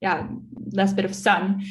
yeah 0.00 0.26
last 0.72 0.96
bit 0.96 1.04
of 1.04 1.14
sun. 1.14 1.64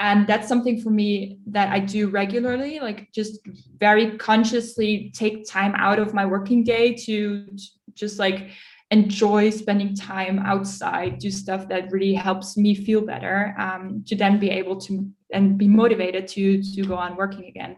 And 0.00 0.26
that's 0.26 0.48
something 0.48 0.80
for 0.80 0.90
me 0.90 1.38
that 1.46 1.68
i 1.68 1.78
do 1.78 2.08
regularly 2.08 2.80
like 2.80 3.12
just 3.12 3.38
very 3.78 4.18
consciously 4.18 5.12
take 5.14 5.48
time 5.48 5.72
out 5.76 6.00
of 6.00 6.12
my 6.12 6.26
working 6.26 6.64
day 6.64 6.94
to 7.06 7.46
just 7.94 8.18
like 8.18 8.50
enjoy 8.90 9.50
spending 9.50 9.94
time 9.94 10.38
outside 10.40 11.18
do 11.18 11.30
stuff 11.30 11.68
that 11.68 11.90
really 11.90 12.14
helps 12.14 12.56
me 12.56 12.74
feel 12.74 13.00
better 13.00 13.54
um, 13.58 14.04
to 14.06 14.14
then 14.14 14.38
be 14.38 14.50
able 14.50 14.80
to 14.80 15.08
and 15.32 15.58
be 15.58 15.68
motivated 15.68 16.28
to 16.28 16.62
to 16.62 16.84
go 16.84 16.94
on 16.94 17.16
working 17.16 17.46
again. 17.46 17.76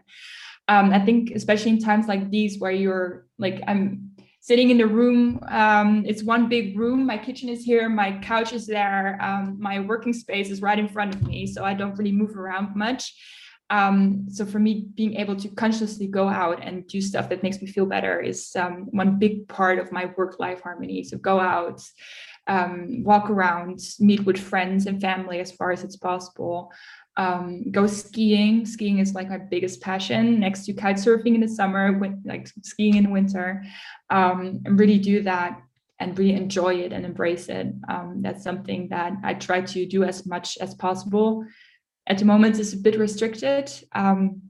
Um, 0.67 0.91
i 0.91 0.99
think 0.99 1.31
especially 1.31 1.71
in 1.71 1.79
times 1.79 2.07
like 2.07 2.29
these 2.29 2.59
where 2.59 2.71
you're 2.71 3.25
like 3.37 3.61
i'm 3.67 4.06
sitting 4.47 4.69
in 4.69 4.77
the 4.77 4.87
room. 4.87 5.41
Um, 5.49 6.05
it's 6.07 6.23
one 6.23 6.47
big 6.47 6.79
room. 6.79 7.05
My 7.05 7.17
kitchen 7.17 7.49
is 7.49 7.65
here. 7.65 7.89
My 7.89 8.17
couch 8.19 8.53
is 8.53 8.65
there. 8.65 9.17
Um, 9.21 9.57
my 9.59 9.81
working 9.81 10.13
space 10.13 10.49
is 10.49 10.61
right 10.61 10.79
in 10.79 10.87
front 10.87 11.13
of 11.13 11.21
me. 11.21 11.45
So 11.45 11.65
I 11.65 11.73
don't 11.73 11.97
really 11.97 12.13
move 12.13 12.37
around 12.37 12.73
much. 12.73 13.13
Um, 13.69 14.27
so 14.29 14.45
for 14.45 14.59
me, 14.59 14.85
being 14.95 15.15
able 15.15 15.35
to 15.35 15.49
consciously 15.49 16.07
go 16.07 16.29
out 16.29 16.63
and 16.63 16.87
do 16.87 17.01
stuff 17.01 17.27
that 17.27 17.43
makes 17.43 17.61
me 17.61 17.67
feel 17.67 17.85
better 17.85 18.21
is 18.21 18.55
um, 18.55 18.87
one 18.91 19.19
big 19.19 19.49
part 19.49 19.79
of 19.79 19.91
my 19.91 20.05
work-life 20.15 20.61
harmony. 20.61 21.03
So 21.03 21.17
go 21.17 21.41
out, 21.41 21.83
um, 22.47 23.03
walk 23.03 23.29
around, 23.29 23.81
meet 23.99 24.23
with 24.23 24.39
friends 24.39 24.85
and 24.85 25.01
family 25.01 25.41
as 25.41 25.51
far 25.51 25.71
as 25.71 25.83
it's 25.83 25.97
possible 25.97 26.71
um, 27.17 27.71
go 27.71 27.87
skiing. 27.87 28.65
Skiing 28.65 28.99
is 28.99 29.13
like 29.13 29.29
my 29.29 29.37
biggest 29.37 29.81
passion 29.81 30.39
next 30.39 30.65
to 30.65 30.73
kite 30.73 30.97
surfing 30.97 31.35
in 31.35 31.41
the 31.41 31.47
summer, 31.47 31.97
with, 31.97 32.13
like 32.25 32.47
skiing 32.63 32.95
in 32.95 33.03
the 33.05 33.09
winter, 33.09 33.63
um, 34.09 34.61
and 34.65 34.79
really 34.79 34.99
do 34.99 35.23
that 35.23 35.61
and 35.99 36.17
really 36.17 36.35
enjoy 36.35 36.75
it 36.75 36.93
and 36.93 37.05
embrace 37.05 37.49
it. 37.49 37.67
Um, 37.89 38.21
that's 38.21 38.43
something 38.43 38.87
that 38.89 39.13
I 39.23 39.33
try 39.33 39.61
to 39.61 39.85
do 39.85 40.03
as 40.03 40.25
much 40.27 40.57
as 40.59 40.75
possible. 40.75 41.43
At 42.05 42.19
the 42.19 42.25
moment, 42.25 42.59
it's 42.59 42.73
a 42.73 42.77
bit 42.77 42.99
restricted. 42.99 43.71
Um, 43.93 44.43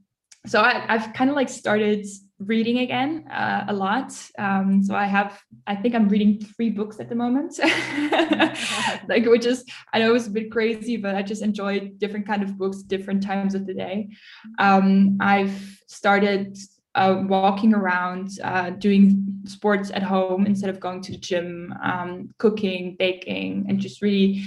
so 0.46 0.60
I, 0.60 0.84
I've 0.88 1.12
kind 1.14 1.30
of 1.30 1.36
like 1.36 1.48
started 1.48 2.06
reading 2.38 2.78
again 2.78 3.26
uh, 3.30 3.64
a 3.68 3.72
lot. 3.72 4.12
Um, 4.38 4.82
so 4.82 4.94
I 4.94 5.06
have, 5.06 5.40
I 5.66 5.74
think 5.74 5.94
I'm 5.94 6.08
reading 6.08 6.40
three 6.40 6.70
books 6.70 7.00
at 7.00 7.08
the 7.08 7.14
moment, 7.14 7.58
like 9.08 9.26
which 9.26 9.46
is 9.46 9.64
I 9.92 9.98
know 9.98 10.14
it's 10.14 10.28
a 10.28 10.30
bit 10.30 10.50
crazy, 10.50 10.96
but 10.96 11.14
I 11.14 11.22
just 11.22 11.42
enjoy 11.42 11.92
different 11.98 12.26
kind 12.26 12.42
of 12.42 12.56
books, 12.56 12.82
different 12.82 13.22
times 13.22 13.54
of 13.54 13.66
the 13.66 13.74
day. 13.74 14.10
Um, 14.58 15.18
I've 15.20 15.80
started 15.86 16.56
uh, 16.94 17.22
walking 17.26 17.74
around, 17.74 18.30
uh, 18.42 18.70
doing 18.70 19.42
sports 19.44 19.90
at 19.92 20.02
home 20.02 20.46
instead 20.46 20.70
of 20.70 20.80
going 20.80 21.02
to 21.02 21.12
the 21.12 21.18
gym, 21.18 21.72
um, 21.82 22.30
cooking, 22.38 22.96
baking, 22.98 23.66
and 23.68 23.78
just 23.78 24.02
really 24.02 24.44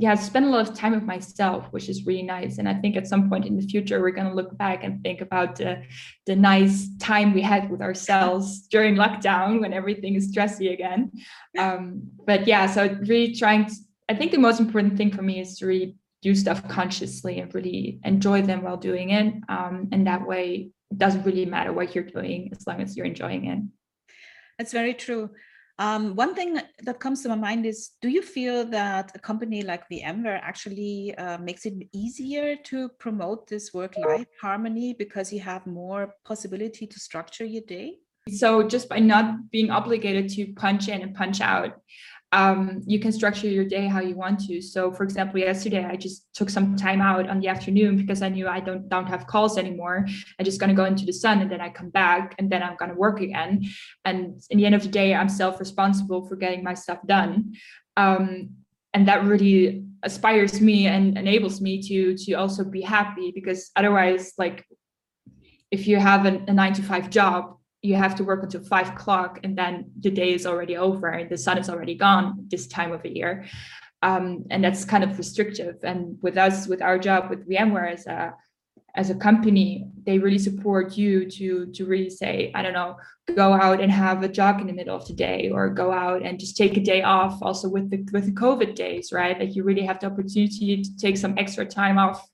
yeah, 0.00 0.14
spend 0.14 0.46
a 0.46 0.48
lot 0.48 0.68
of 0.68 0.76
time 0.76 0.92
with 0.92 1.02
myself, 1.02 1.66
which 1.72 1.88
is 1.88 2.06
really 2.06 2.22
nice. 2.22 2.58
And 2.58 2.68
I 2.68 2.74
think 2.74 2.96
at 2.96 3.08
some 3.08 3.28
point 3.28 3.44
in 3.44 3.56
the 3.56 3.66
future, 3.66 4.00
we're 4.00 4.12
going 4.12 4.28
to 4.28 4.32
look 4.34 4.56
back 4.56 4.84
and 4.84 5.02
think 5.02 5.20
about 5.20 5.56
the, 5.56 5.82
the 6.24 6.36
nice 6.36 6.88
time 6.98 7.34
we 7.34 7.42
had 7.42 7.68
with 7.68 7.82
ourselves 7.82 8.68
during 8.68 8.94
lockdown 8.94 9.60
when 9.60 9.72
everything 9.72 10.14
is 10.14 10.32
stressy 10.32 10.72
again. 10.72 11.10
Um, 11.58 12.12
but 12.24 12.46
yeah, 12.46 12.66
so 12.66 12.96
really 13.08 13.34
trying 13.34 13.66
to, 13.66 13.74
I 14.08 14.14
think 14.14 14.30
the 14.30 14.38
most 14.38 14.60
important 14.60 14.96
thing 14.96 15.10
for 15.10 15.22
me 15.22 15.40
is 15.40 15.58
to 15.58 15.66
really 15.66 15.96
do 16.22 16.32
stuff 16.36 16.68
consciously 16.68 17.40
and 17.40 17.52
really 17.52 17.98
enjoy 18.04 18.42
them 18.42 18.62
while 18.62 18.76
doing 18.76 19.10
it. 19.10 19.34
Um, 19.48 19.88
and 19.90 20.06
that 20.06 20.24
way, 20.24 20.70
it 20.92 20.98
doesn't 20.98 21.24
really 21.24 21.44
matter 21.44 21.72
what 21.72 21.96
you're 21.96 22.04
doing 22.04 22.50
as 22.52 22.64
long 22.68 22.80
as 22.80 22.96
you're 22.96 23.04
enjoying 23.04 23.46
it. 23.46 23.58
That's 24.58 24.72
very 24.72 24.94
true. 24.94 25.30
Um, 25.80 26.16
one 26.16 26.34
thing 26.34 26.58
that 26.82 26.98
comes 26.98 27.22
to 27.22 27.28
my 27.28 27.36
mind 27.36 27.64
is, 27.64 27.90
do 28.02 28.08
you 28.08 28.20
feel 28.20 28.64
that 28.66 29.12
a 29.14 29.18
company 29.20 29.62
like 29.62 29.88
VMware 29.88 30.40
actually 30.42 31.14
uh, 31.16 31.38
makes 31.38 31.66
it 31.66 31.74
easier 31.92 32.56
to 32.64 32.88
promote 32.98 33.46
this 33.46 33.72
work-life 33.72 34.26
harmony 34.40 34.94
because 34.98 35.32
you 35.32 35.38
have 35.40 35.66
more 35.68 36.14
possibility 36.24 36.86
to 36.86 36.98
structure 36.98 37.44
your 37.44 37.62
day? 37.62 37.98
So 38.28 38.62
just 38.62 38.88
by 38.88 38.98
not 38.98 39.50
being 39.50 39.70
obligated 39.70 40.28
to 40.30 40.52
punch 40.54 40.88
in 40.88 41.00
and 41.00 41.14
punch 41.14 41.40
out, 41.40 41.80
um, 42.32 42.82
you 42.86 43.00
can 43.00 43.10
structure 43.10 43.48
your 43.48 43.64
day 43.64 43.86
how 43.86 44.00
you 44.00 44.14
want 44.14 44.40
to. 44.46 44.60
So, 44.60 44.92
for 44.92 45.02
example, 45.02 45.40
yesterday 45.40 45.84
I 45.84 45.96
just 45.96 46.26
took 46.34 46.50
some 46.50 46.76
time 46.76 47.00
out 47.00 47.28
on 47.28 47.40
the 47.40 47.48
afternoon 47.48 47.96
because 47.96 48.20
I 48.20 48.28
knew 48.28 48.46
I 48.46 48.60
don't 48.60 48.88
don't 48.88 49.06
have 49.06 49.26
calls 49.26 49.56
anymore. 49.56 50.06
I'm 50.38 50.44
just 50.44 50.60
gonna 50.60 50.74
go 50.74 50.84
into 50.84 51.06
the 51.06 51.12
sun 51.12 51.40
and 51.40 51.50
then 51.50 51.62
I 51.62 51.70
come 51.70 51.88
back 51.88 52.34
and 52.38 52.50
then 52.50 52.62
I'm 52.62 52.76
gonna 52.76 52.94
work 52.94 53.20
again. 53.22 53.64
And 54.04 54.42
in 54.50 54.58
the 54.58 54.66
end 54.66 54.74
of 54.74 54.82
the 54.82 54.88
day, 54.88 55.14
I'm 55.14 55.30
self-responsible 55.30 56.28
for 56.28 56.36
getting 56.36 56.62
my 56.62 56.74
stuff 56.74 56.98
done. 57.06 57.54
Um, 57.96 58.50
and 58.92 59.08
that 59.08 59.24
really 59.24 59.84
aspires 60.02 60.60
me 60.60 60.86
and 60.86 61.16
enables 61.16 61.60
me 61.62 61.82
to 61.82 62.14
to 62.16 62.34
also 62.34 62.62
be 62.62 62.82
happy 62.82 63.32
because 63.34 63.70
otherwise, 63.74 64.34
like 64.36 64.66
if 65.70 65.86
you 65.86 65.96
have 65.96 66.26
a 66.26 66.32
nine 66.52 66.74
to 66.74 66.82
five 66.82 67.08
job 67.08 67.58
you 67.82 67.94
have 67.94 68.14
to 68.16 68.24
work 68.24 68.42
until 68.42 68.62
five 68.62 68.88
o'clock 68.88 69.40
and 69.44 69.56
then 69.56 69.90
the 70.00 70.10
day 70.10 70.34
is 70.34 70.46
already 70.46 70.76
over 70.76 71.08
and 71.08 71.30
the 71.30 71.38
sun 71.38 71.58
is 71.58 71.70
already 71.70 71.94
gone 71.94 72.46
this 72.50 72.66
time 72.66 72.92
of 72.92 73.02
the 73.02 73.14
year. 73.14 73.46
Um, 74.02 74.44
and 74.50 74.62
that's 74.62 74.84
kind 74.84 75.04
of 75.04 75.16
restrictive. 75.16 75.76
And 75.82 76.18
with 76.22 76.36
us 76.36 76.66
with 76.66 76.82
our 76.82 76.98
job 76.98 77.30
with 77.30 77.48
vmware 77.48 77.92
as 77.92 78.06
a 78.06 78.34
as 78.94 79.10
a 79.10 79.14
company 79.14 79.86
they 80.06 80.18
really 80.18 80.38
support 80.38 80.96
you 80.96 81.30
to 81.30 81.66
to 81.66 81.84
really 81.84 82.08
say 82.08 82.50
i 82.54 82.62
don't 82.62 82.72
know 82.72 82.96
go 83.36 83.52
out 83.52 83.80
and 83.80 83.92
have 83.92 84.22
a 84.22 84.28
jog 84.28 84.60
in 84.60 84.66
the 84.66 84.72
middle 84.72 84.96
of 84.96 85.06
the 85.06 85.12
day 85.12 85.50
or 85.50 85.68
go 85.68 85.92
out 85.92 86.22
and 86.22 86.40
just 86.40 86.56
take 86.56 86.76
a 86.76 86.80
day 86.80 87.02
off 87.02 87.38
also 87.42 87.68
with 87.68 87.90
the 87.90 88.04
with 88.12 88.24
the 88.24 88.32
covid 88.32 88.74
days 88.74 89.12
right? 89.12 89.38
Like 89.38 89.54
you 89.54 89.62
really 89.62 89.82
have 89.82 90.00
the 90.00 90.06
opportunity 90.06 90.82
to 90.82 90.96
take 90.96 91.16
some 91.16 91.36
extra 91.38 91.64
time 91.64 91.98
off 91.98 92.26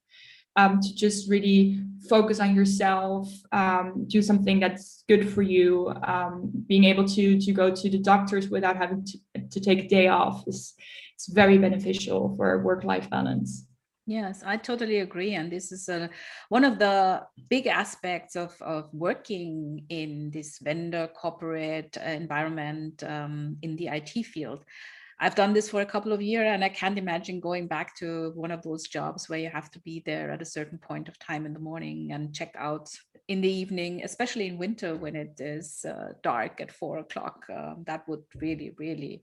um, 0.56 0.80
to 0.80 0.94
just 0.94 1.28
really 1.30 1.80
focus 2.08 2.40
on 2.40 2.54
yourself, 2.54 3.28
um, 3.52 4.04
do 4.08 4.20
something 4.20 4.60
that's 4.60 5.04
good 5.08 5.28
for 5.32 5.42
you. 5.42 5.92
Um, 6.06 6.50
being 6.66 6.84
able 6.84 7.06
to 7.08 7.40
to 7.40 7.52
go 7.52 7.74
to 7.74 7.90
the 7.90 7.98
doctors 7.98 8.48
without 8.48 8.76
having 8.76 9.04
to, 9.04 9.18
to 9.50 9.60
take 9.60 9.78
a 9.84 9.88
day 9.88 10.08
off 10.08 10.44
is 10.46 10.74
it's 11.14 11.28
very 11.28 11.58
beneficial 11.58 12.34
for 12.36 12.62
work 12.62 12.84
life 12.84 13.08
balance. 13.08 13.66
Yes, 14.06 14.42
I 14.44 14.58
totally 14.58 14.98
agree. 14.98 15.34
And 15.34 15.50
this 15.50 15.72
is 15.72 15.88
a, 15.88 16.10
one 16.50 16.64
of 16.64 16.78
the 16.78 17.22
big 17.48 17.66
aspects 17.66 18.36
of, 18.36 18.54
of 18.60 18.92
working 18.92 19.86
in 19.88 20.30
this 20.30 20.58
vendor 20.58 21.08
corporate 21.08 21.96
environment 21.96 23.02
um, 23.02 23.56
in 23.62 23.76
the 23.76 23.88
IT 23.88 24.26
field. 24.26 24.64
I've 25.20 25.34
done 25.34 25.52
this 25.52 25.68
for 25.68 25.80
a 25.80 25.86
couple 25.86 26.12
of 26.12 26.20
years 26.20 26.46
and 26.46 26.64
I 26.64 26.68
can't 26.68 26.98
imagine 26.98 27.40
going 27.40 27.66
back 27.66 27.96
to 27.96 28.32
one 28.34 28.50
of 28.50 28.62
those 28.62 28.84
jobs 28.88 29.28
where 29.28 29.38
you 29.38 29.48
have 29.48 29.70
to 29.72 29.78
be 29.80 30.02
there 30.04 30.30
at 30.30 30.42
a 30.42 30.46
certain 30.46 30.78
point 30.78 31.08
of 31.08 31.18
time 31.18 31.46
in 31.46 31.52
the 31.52 31.60
morning 31.60 32.12
and 32.12 32.34
check 32.34 32.54
out 32.58 32.90
in 33.28 33.40
the 33.40 33.48
evening, 33.48 34.02
especially 34.04 34.48
in 34.48 34.58
winter 34.58 34.96
when 34.96 35.16
it 35.16 35.40
is 35.40 35.84
uh, 35.88 36.12
dark 36.22 36.60
at 36.60 36.72
four 36.72 36.98
o'clock. 36.98 37.44
Uh, 37.54 37.74
that 37.86 38.06
would 38.08 38.22
really, 38.34 38.74
really 38.76 39.22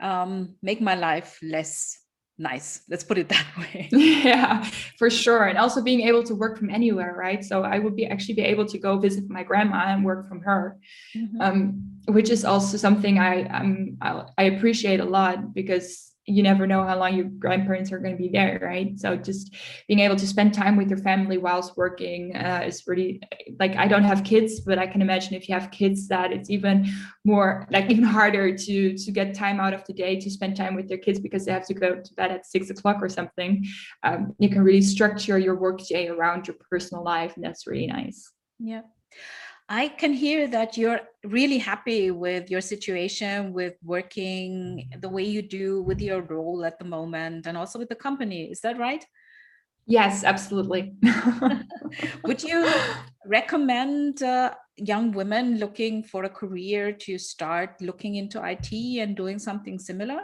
um, 0.00 0.56
make 0.62 0.80
my 0.80 0.94
life 0.94 1.38
less 1.42 1.98
nice. 2.42 2.82
Let's 2.90 3.04
put 3.04 3.18
it 3.18 3.28
that 3.28 3.46
way. 3.58 3.88
Yeah 3.92 4.68
for 4.98 5.10
sure. 5.10 5.44
And 5.46 5.58
also 5.58 5.82
being 5.82 6.02
able 6.02 6.22
to 6.24 6.34
work 6.34 6.58
from 6.58 6.70
anywhere 6.70 7.14
right? 7.16 7.44
So 7.44 7.62
i 7.62 7.78
would 7.78 7.96
be 7.96 8.06
actually 8.06 8.34
be 8.34 8.42
able 8.42 8.66
to 8.66 8.78
go 8.78 8.98
visit 8.98 9.24
my 9.28 9.42
grandma 9.42 9.80
and 9.92 10.04
work 10.04 10.28
from 10.28 10.40
her 10.42 10.78
mm-hmm. 11.16 11.40
um, 11.40 11.58
which 12.06 12.30
is 12.30 12.44
also 12.44 12.76
something 12.76 13.18
i 13.18 13.44
um, 13.58 13.96
i 14.38 14.44
appreciate 14.44 15.00
a 15.00 15.04
lot 15.04 15.54
because 15.54 16.11
you 16.26 16.42
never 16.42 16.66
know 16.66 16.84
how 16.84 16.96
long 16.98 17.14
your 17.14 17.24
grandparents 17.24 17.90
are 17.90 17.98
going 17.98 18.16
to 18.16 18.22
be 18.22 18.28
there 18.28 18.58
right? 18.62 18.98
So 18.98 19.16
just 19.16 19.54
being 19.88 20.00
able 20.00 20.16
to 20.16 20.26
spend 20.26 20.54
time 20.54 20.76
with 20.76 20.88
your 20.88 20.98
family 20.98 21.38
whilst 21.38 21.76
working 21.76 22.36
uh, 22.36 22.62
is 22.64 22.86
really 22.86 23.20
like 23.58 23.76
i 23.76 23.86
don't 23.86 24.04
have 24.04 24.24
kids 24.24 24.60
but 24.60 24.78
i 24.78 24.86
can 24.86 25.02
imagine 25.02 25.34
if 25.34 25.48
you 25.48 25.54
have 25.54 25.70
kids 25.70 26.08
that 26.08 26.32
it's 26.32 26.50
even 26.50 26.88
more 27.24 27.66
like 27.70 27.90
even 27.90 28.04
harder 28.04 28.56
to 28.56 28.96
to 28.96 29.10
get 29.10 29.34
time 29.34 29.60
out 29.60 29.74
of 29.74 29.84
the 29.86 29.92
day 29.92 30.18
to 30.18 30.30
spend 30.30 30.56
time 30.56 30.74
with 30.74 30.88
their 30.88 30.98
kids 30.98 31.18
because 31.18 31.44
they 31.44 31.52
have 31.52 31.66
to 31.66 31.74
go 31.74 31.96
to 31.96 32.14
bed 32.14 32.30
at 32.30 32.46
six 32.46 32.70
o'clock 32.70 32.98
or 33.00 33.08
something. 33.08 33.64
Um, 34.02 34.34
you 34.38 34.48
can 34.48 34.62
really 34.62 34.82
structure 34.82 35.38
your 35.38 35.56
work 35.56 35.80
day 35.86 36.08
around 36.08 36.46
your 36.46 36.56
personal 36.70 37.04
life 37.04 37.34
and 37.36 37.44
that's 37.44 37.66
really 37.66 37.86
nice. 37.86 38.30
Yeah 38.58 38.82
I 39.72 39.88
can 39.88 40.12
hear 40.12 40.46
that 40.48 40.76
you're 40.76 41.00
really 41.24 41.56
happy 41.56 42.10
with 42.10 42.50
your 42.50 42.60
situation, 42.60 43.54
with 43.54 43.72
working 43.82 44.90
the 45.00 45.08
way 45.08 45.22
you 45.22 45.40
do, 45.40 45.82
with 45.82 45.98
your 45.98 46.20
role 46.20 46.62
at 46.66 46.78
the 46.78 46.84
moment, 46.84 47.46
and 47.46 47.56
also 47.56 47.78
with 47.78 47.88
the 47.88 47.94
company. 47.94 48.50
Is 48.50 48.60
that 48.60 48.78
right? 48.78 49.02
Yes, 49.86 50.24
absolutely. 50.24 50.92
Would 52.26 52.42
you 52.42 52.70
recommend 53.24 54.22
uh, 54.22 54.52
young 54.76 55.10
women 55.12 55.56
looking 55.56 56.02
for 56.02 56.24
a 56.24 56.28
career 56.28 56.92
to 56.92 57.16
start 57.16 57.80
looking 57.80 58.16
into 58.16 58.44
IT 58.44 59.00
and 59.00 59.16
doing 59.16 59.38
something 59.38 59.78
similar? 59.78 60.20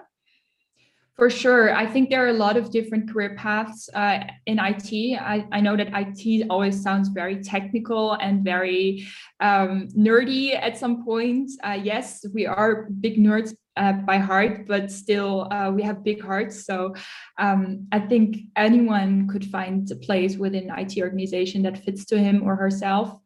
For 1.18 1.28
sure. 1.28 1.74
I 1.74 1.84
think 1.84 2.10
there 2.10 2.24
are 2.24 2.28
a 2.28 2.32
lot 2.32 2.56
of 2.56 2.70
different 2.70 3.12
career 3.12 3.34
paths 3.34 3.90
uh, 3.92 4.20
in 4.46 4.60
IT. 4.60 5.18
I, 5.18 5.44
I, 5.50 5.60
know 5.60 5.76
that 5.76 5.88
IT 5.92 6.46
always 6.48 6.80
sounds 6.80 7.08
very 7.08 7.42
technical 7.42 8.12
and 8.12 8.44
very 8.44 9.04
um, 9.40 9.88
nerdy 9.96 10.54
at 10.54 10.78
some 10.78 11.04
point. 11.04 11.50
Uh, 11.64 11.76
yes, 11.82 12.24
we 12.32 12.46
are 12.46 12.84
big 13.00 13.16
nerds 13.16 13.52
uh, 13.76 13.94
by 13.94 14.18
heart, 14.18 14.68
but 14.68 14.92
still 14.92 15.52
uh, 15.52 15.72
we 15.72 15.82
have 15.82 16.04
big 16.04 16.22
hearts. 16.22 16.64
So 16.64 16.94
um, 17.36 17.88
I 17.90 17.98
think 17.98 18.36
anyone 18.54 19.26
could 19.26 19.44
find 19.44 19.90
a 19.90 19.96
place 19.96 20.36
within 20.36 20.70
IT 20.70 20.98
organization 21.00 21.62
that 21.62 21.84
fits 21.84 22.04
to 22.06 22.18
him 22.18 22.44
or 22.44 22.54
herself 22.54 23.18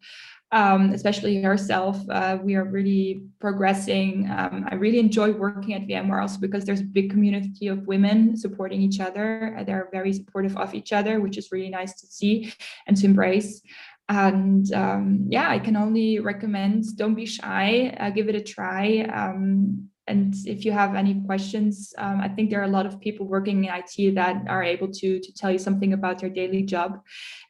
um, 0.53 0.93
especially 0.93 1.43
herself. 1.43 1.99
Uh, 2.11 2.39
we 2.43 2.55
are 2.55 2.65
really 2.65 3.23
progressing. 3.41 4.31
Um, 4.31 4.67
I 4.71 4.75
really 4.75 4.99
enjoy 4.99 5.33
working 5.33 5.73
at 5.73 5.87
VMware 5.87 6.21
also 6.21 6.39
because 6.39 6.65
there's 6.65 6.83
a 6.83 6.85
big 6.85 7.11
community 7.11 7.69
of 7.69 7.87
women 7.87 8.37
supporting 8.37 8.83
each 8.83 9.01
other. 9.01 9.57
Uh, 9.59 9.65
they're 9.65 9.89
very 9.91 10.13
supportive 10.13 10.57
of 10.59 10.75
each 10.75 10.93
other, 10.93 11.21
which 11.21 11.39
is 11.39 11.51
really 11.53 11.71
nice 11.71 11.99
to 12.01 12.07
see 12.07 12.53
and 12.87 12.97
to 12.99 13.07
embrace. 13.07 13.63
And 14.11 14.71
um, 14.75 15.27
yeah, 15.29 15.49
I 15.49 15.59
can 15.59 15.75
only 15.75 16.19
recommend 16.19 16.97
don't 16.97 17.15
be 17.15 17.25
shy, 17.25 17.97
uh, 17.99 18.11
give 18.11 18.29
it 18.29 18.35
a 18.35 18.43
try. 18.43 19.09
Um, 19.11 19.89
and 20.07 20.35
if 20.45 20.65
you 20.65 20.73
have 20.73 20.95
any 20.95 21.23
questions, 21.25 21.95
um, 21.97 22.21
I 22.21 22.29
think 22.29 22.51
there 22.51 22.61
are 22.61 22.65
a 22.65 22.77
lot 22.77 22.87
of 22.87 23.01
people 23.01 23.27
working 23.27 23.65
in 23.65 23.73
IT 23.73 24.17
that 24.17 24.43
are 24.49 24.63
able 24.63 24.89
to 24.89 25.21
to 25.21 25.35
tell 25.35 25.51
you 25.51 25.59
something 25.59 25.93
about 25.93 26.19
their 26.19 26.29
daily 26.29 26.63
job, 26.65 27.01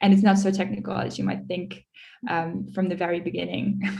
and 0.03 0.12
it's 0.12 0.23
not 0.23 0.38
so 0.38 0.51
technical 0.51 0.93
as 0.93 1.19
you 1.19 1.25
might 1.25 1.47
think 1.49 1.83
um, 2.28 2.68
from 2.74 2.88
the 2.88 2.96
very 2.96 3.20
beginning. 3.20 3.82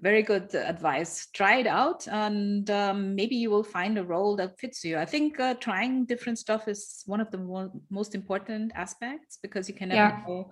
Very 0.00 0.22
good 0.22 0.54
advice. 0.54 1.28
Try 1.32 1.58
it 1.58 1.68
out, 1.68 2.06
and 2.08 2.68
um, 2.68 3.14
maybe 3.14 3.36
you 3.36 3.48
will 3.48 3.62
find 3.62 3.96
a 3.96 4.04
role 4.04 4.34
that 4.36 4.58
fits 4.58 4.84
you. 4.84 4.98
I 4.98 5.04
think 5.04 5.38
uh, 5.38 5.54
trying 5.54 6.04
different 6.04 6.38
stuff 6.38 6.66
is 6.66 7.04
one 7.06 7.20
of 7.20 7.30
the 7.30 7.38
more, 7.38 7.70
most 7.90 8.14
important 8.14 8.72
aspects 8.74 9.38
because 9.40 9.68
you 9.68 9.74
can 9.74 9.90
never 9.90 10.16
yeah. 10.16 10.22
know 10.26 10.50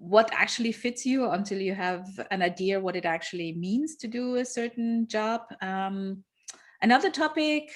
what 0.00 0.30
actually 0.32 0.72
fits 0.72 1.04
you 1.04 1.28
until 1.30 1.58
you 1.58 1.74
have 1.74 2.06
an 2.30 2.40
idea 2.40 2.80
what 2.80 2.96
it 2.96 3.04
actually 3.04 3.52
means 3.52 3.96
to 3.96 4.08
do 4.08 4.36
a 4.36 4.44
certain 4.44 5.06
job. 5.08 5.42
Um, 5.60 6.24
another 6.80 7.10
topic 7.10 7.70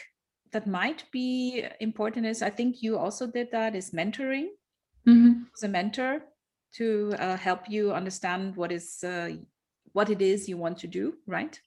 that 0.52 0.66
might 0.66 1.04
be 1.12 1.66
important 1.80 2.24
is 2.24 2.40
I 2.40 2.48
think 2.48 2.76
you 2.80 2.96
also 2.96 3.26
did 3.26 3.50
that 3.52 3.74
is 3.74 3.90
mentoring. 3.90 4.46
Mm-hmm. 5.06 5.42
As 5.54 5.64
a 5.64 5.68
mentor, 5.68 6.22
to 6.76 7.12
uh, 7.18 7.36
help 7.36 7.68
you 7.68 7.92
understand 7.92 8.56
what 8.56 8.72
is 8.72 9.02
uh, 9.04 9.30
what 9.92 10.10
it 10.10 10.20
is 10.20 10.48
you 10.48 10.56
want 10.56 10.78
to 10.78 10.86
do, 10.86 11.14
right? 11.26 11.60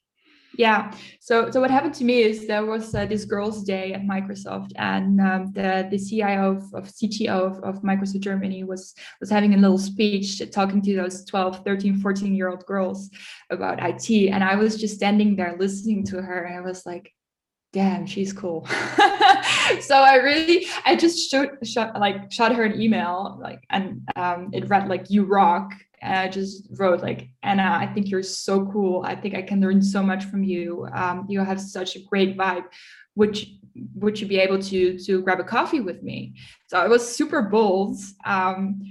Yeah. 0.58 0.92
So 1.20 1.52
so 1.52 1.62
what 1.62 1.70
happened 1.70 1.94
to 1.96 2.04
me 2.04 2.22
is 2.22 2.48
there 2.48 2.66
was 2.66 2.96
uh, 2.96 3.06
this 3.06 3.26
girls' 3.26 3.64
day 3.64 3.94
at 3.94 4.02
Microsoft, 4.02 4.72
and 4.78 5.22
um, 5.22 5.52
the 5.54 5.88
the 5.90 6.00
CIO 6.00 6.58
of, 6.58 6.64
of 6.74 6.84
CTO 6.90 7.30
of, 7.30 7.64
of, 7.64 7.84
Microsoft 7.84 8.22
Germany 8.22 8.64
was 8.64 8.96
was 9.20 9.30
having 9.30 9.54
a 9.54 9.58
little 9.58 9.78
speech 9.78 10.42
talking 10.52 10.82
to 10.82 10.96
those 10.96 11.26
12, 11.26 11.64
13, 11.64 12.00
14 12.02 12.36
year 12.36 12.50
old 12.50 12.66
girls 12.66 13.10
about 13.52 13.84
IT, 13.84 14.10
and 14.30 14.44
I 14.44 14.56
was 14.56 14.80
just 14.80 14.96
standing 14.96 15.36
there 15.36 15.56
listening 15.60 16.04
to 16.06 16.22
her, 16.22 16.44
and 16.44 16.58
I 16.58 16.62
was 16.62 16.86
like, 16.86 17.14
damn 17.74 18.06
she's 18.06 18.34
cool. 18.34 18.68
So 19.82 19.96
i 19.96 20.16
really 20.16 20.66
i 20.86 20.96
just 20.96 21.30
shot, 21.30 21.50
shot 21.66 22.00
like 22.00 22.32
shot 22.32 22.56
her 22.56 22.64
an 22.64 22.80
email 22.82 23.38
like 23.42 23.64
and 23.70 24.08
um, 24.16 24.50
it 24.54 24.70
read 24.70 24.88
like 24.88 25.10
you 25.10 25.26
rock 25.26 25.72
and 26.02 26.18
i 26.18 26.28
just 26.30 26.68
wrote 26.78 27.02
like 27.02 27.30
anna 27.44 27.78
i 27.80 27.86
think 27.86 28.10
you're 28.10 28.24
so 28.24 28.66
cool. 28.68 29.04
I 29.06 29.16
think 29.16 29.36
i 29.36 29.42
can 29.42 29.60
learn 29.60 29.82
so 29.82 30.02
much 30.02 30.26
from 30.26 30.44
you. 30.44 30.88
Um, 30.94 31.26
you 31.28 31.40
have 31.42 31.60
such 31.60 31.96
a 31.96 32.04
great 32.04 32.38
vibe. 32.38 32.66
Would 33.16 33.38
would 33.96 34.20
you 34.20 34.28
be 34.28 34.40
able 34.40 34.60
to 34.60 34.98
to 35.00 35.22
grab 35.22 35.40
a 35.40 35.44
coffee 35.44 35.82
with 35.82 36.02
me? 36.02 36.36
So 36.68 36.78
i 36.80 36.88
was 36.88 37.16
super 37.16 37.42
bold. 37.42 37.98
Um, 38.26 38.82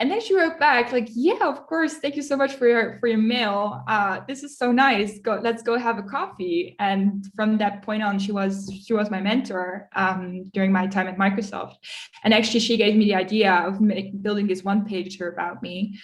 and 0.00 0.10
then 0.10 0.20
she 0.20 0.34
wrote 0.34 0.58
back 0.58 0.92
like 0.92 1.08
yeah 1.12 1.48
of 1.48 1.66
course 1.66 1.94
thank 1.94 2.14
you 2.16 2.22
so 2.22 2.36
much 2.36 2.54
for 2.54 2.68
your 2.68 2.98
for 3.00 3.06
your 3.08 3.18
mail. 3.18 3.82
Uh, 3.88 4.20
this 4.28 4.42
is 4.42 4.56
so 4.56 4.72
nice. 4.72 5.18
Go 5.18 5.40
let's 5.42 5.62
go 5.62 5.78
have 5.78 5.98
a 5.98 6.02
coffee. 6.02 6.76
And 6.78 7.26
from 7.34 7.58
that 7.58 7.82
point 7.82 8.02
on 8.02 8.18
she 8.18 8.32
was 8.32 8.70
she 8.84 8.92
was 8.94 9.10
my 9.10 9.20
mentor 9.20 9.88
um, 9.94 10.44
during 10.54 10.72
my 10.72 10.86
time 10.86 11.08
at 11.08 11.16
microsoft. 11.16 11.74
And 12.24 12.32
actually 12.32 12.60
she 12.60 12.76
gave 12.76 12.96
me 12.96 13.04
the 13.06 13.14
idea 13.14 13.52
of 13.52 13.80
make, 13.80 14.22
building 14.22 14.46
this 14.46 14.64
one 14.64 14.86
pager 14.86 15.32
about 15.32 15.62
me 15.62 15.98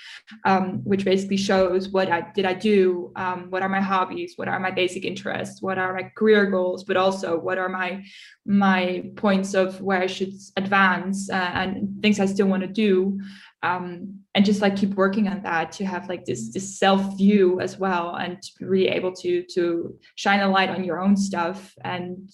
um, 0.44 0.80
which 0.84 1.04
basically 1.04 1.36
shows 1.36 1.88
what 1.88 2.10
i 2.10 2.20
did 2.34 2.44
i 2.44 2.54
do 2.54 3.12
um, 3.16 3.50
what 3.50 3.62
are 3.62 3.68
my 3.68 3.80
hobbies 3.80 4.34
what 4.36 4.48
are 4.48 4.60
my 4.60 4.70
basic 4.70 5.04
interests 5.04 5.62
what 5.62 5.78
are 5.78 5.94
my 5.94 6.10
career 6.16 6.46
goals 6.50 6.84
but 6.84 6.96
also 6.96 7.38
what 7.38 7.58
are 7.58 7.68
my 7.68 8.02
my 8.46 9.04
points 9.16 9.54
of 9.54 9.80
where 9.80 10.00
i 10.00 10.06
should 10.06 10.32
advance 10.56 11.30
uh, 11.30 11.50
and 11.54 12.02
things 12.02 12.20
i 12.20 12.26
still 12.26 12.46
want 12.46 12.62
to 12.62 12.68
do 12.68 13.20
um, 13.64 14.20
and 14.34 14.44
just 14.44 14.60
like 14.60 14.76
keep 14.76 14.90
working 14.90 15.26
on 15.26 15.42
that 15.42 15.72
to 15.72 15.86
have 15.86 16.08
like 16.08 16.24
this 16.26 16.52
this 16.52 16.78
self 16.78 17.16
view 17.16 17.60
as 17.60 17.78
well 17.78 18.14
and 18.16 18.42
to 18.42 18.50
be 18.58 18.66
really 18.66 18.88
able 18.88 19.12
to 19.12 19.42
to 19.54 19.98
shine 20.16 20.40
a 20.40 20.48
light 20.48 20.68
on 20.68 20.84
your 20.84 21.00
own 21.00 21.16
stuff 21.16 21.72
and 21.82 22.30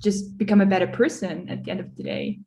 just 0.00 0.38
become 0.38 0.60
a 0.60 0.66
better 0.66 0.86
person 0.86 1.48
at 1.48 1.64
the 1.64 1.70
end 1.72 1.80
of 1.80 1.96
the 1.96 2.04
day 2.04 2.38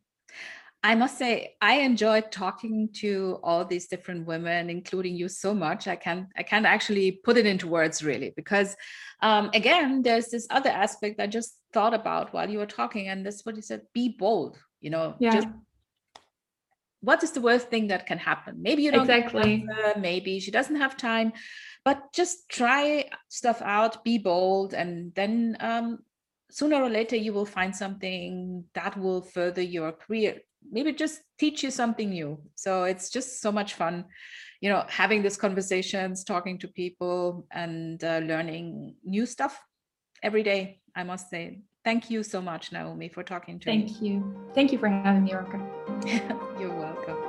I 0.81 0.95
must 0.95 1.17
say 1.17 1.55
I 1.61 1.79
enjoyed 1.81 2.31
talking 2.31 2.87
to 3.01 3.37
all 3.43 3.65
these 3.65 3.89
different 3.89 4.25
women, 4.25 4.69
including 4.69 5.13
you, 5.13 5.27
so 5.27 5.53
much. 5.53 5.89
I 5.89 5.97
can't 5.97 6.27
I 6.37 6.43
can't 6.43 6.65
actually 6.65 7.19
put 7.25 7.35
it 7.35 7.45
into 7.45 7.67
words 7.67 8.01
really 8.01 8.31
because 8.33 8.77
um, 9.21 9.49
again, 9.53 10.03
there's 10.03 10.29
this 10.29 10.47
other 10.49 10.69
aspect 10.69 11.19
I 11.19 11.27
just 11.27 11.57
thought 11.73 11.93
about 11.93 12.33
while 12.33 12.49
you 12.49 12.59
were 12.59 12.65
talking, 12.65 13.09
and 13.09 13.25
that's 13.25 13.45
what 13.45 13.57
you 13.57 13.61
said: 13.61 13.81
be 13.93 14.15
bold. 14.17 14.57
You 14.79 14.91
know, 14.91 15.15
yeah. 15.19 15.33
just 15.33 15.49
what 17.01 17.23
is 17.23 17.31
the 17.31 17.41
worst 17.41 17.69
thing 17.69 17.87
that 17.87 18.05
can 18.05 18.17
happen? 18.17 18.61
Maybe 18.61 18.83
you 18.83 18.91
don't 18.91 19.01
exactly. 19.01 19.65
maybe 19.97 20.39
she 20.39 20.51
doesn't 20.51 20.75
have 20.75 20.97
time 20.97 21.33
but 21.85 22.11
just 22.13 22.49
try 22.49 23.09
stuff 23.29 23.61
out 23.61 24.03
be 24.03 24.17
bold 24.17 24.73
and 24.73 25.13
then 25.15 25.55
um, 25.61 25.99
sooner 26.51 26.83
or 26.83 26.89
later 26.89 27.15
you 27.15 27.33
will 27.33 27.45
find 27.45 27.75
something 27.75 28.65
that 28.73 28.97
will 28.97 29.21
further 29.21 29.61
your 29.61 29.93
career. 29.93 30.41
Maybe 30.69 30.91
just 30.91 31.21
teach 31.39 31.63
you 31.63 31.71
something 31.71 32.09
new. 32.09 32.41
So 32.55 32.83
it's 32.83 33.09
just 33.09 33.41
so 33.41 33.51
much 33.51 33.75
fun 33.75 34.05
you 34.61 34.69
know 34.69 34.83
having 34.87 35.21
these 35.21 35.37
conversations 35.37 36.23
talking 36.23 36.57
to 36.59 36.67
people 36.67 37.45
and 37.51 38.03
uh, 38.03 38.19
learning 38.19 38.95
new 39.03 39.25
stuff 39.25 39.61
every 40.21 40.43
day 40.43 40.81
i 40.95 41.03
must 41.03 41.29
say 41.29 41.61
thank 41.83 42.09
you 42.09 42.23
so 42.23 42.41
much 42.41 42.71
naomi 42.71 43.09
for 43.09 43.23
talking 43.23 43.59
to 43.59 43.65
thank 43.65 43.85
me 43.85 43.89
thank 43.89 44.01
you 44.01 44.51
thank 44.53 44.71
you 44.71 44.77
for 44.77 44.89
having 44.89 45.23
me 45.23 45.33
Orca. 45.33 45.59
You're 46.59 46.73
welcome. 46.75 47.28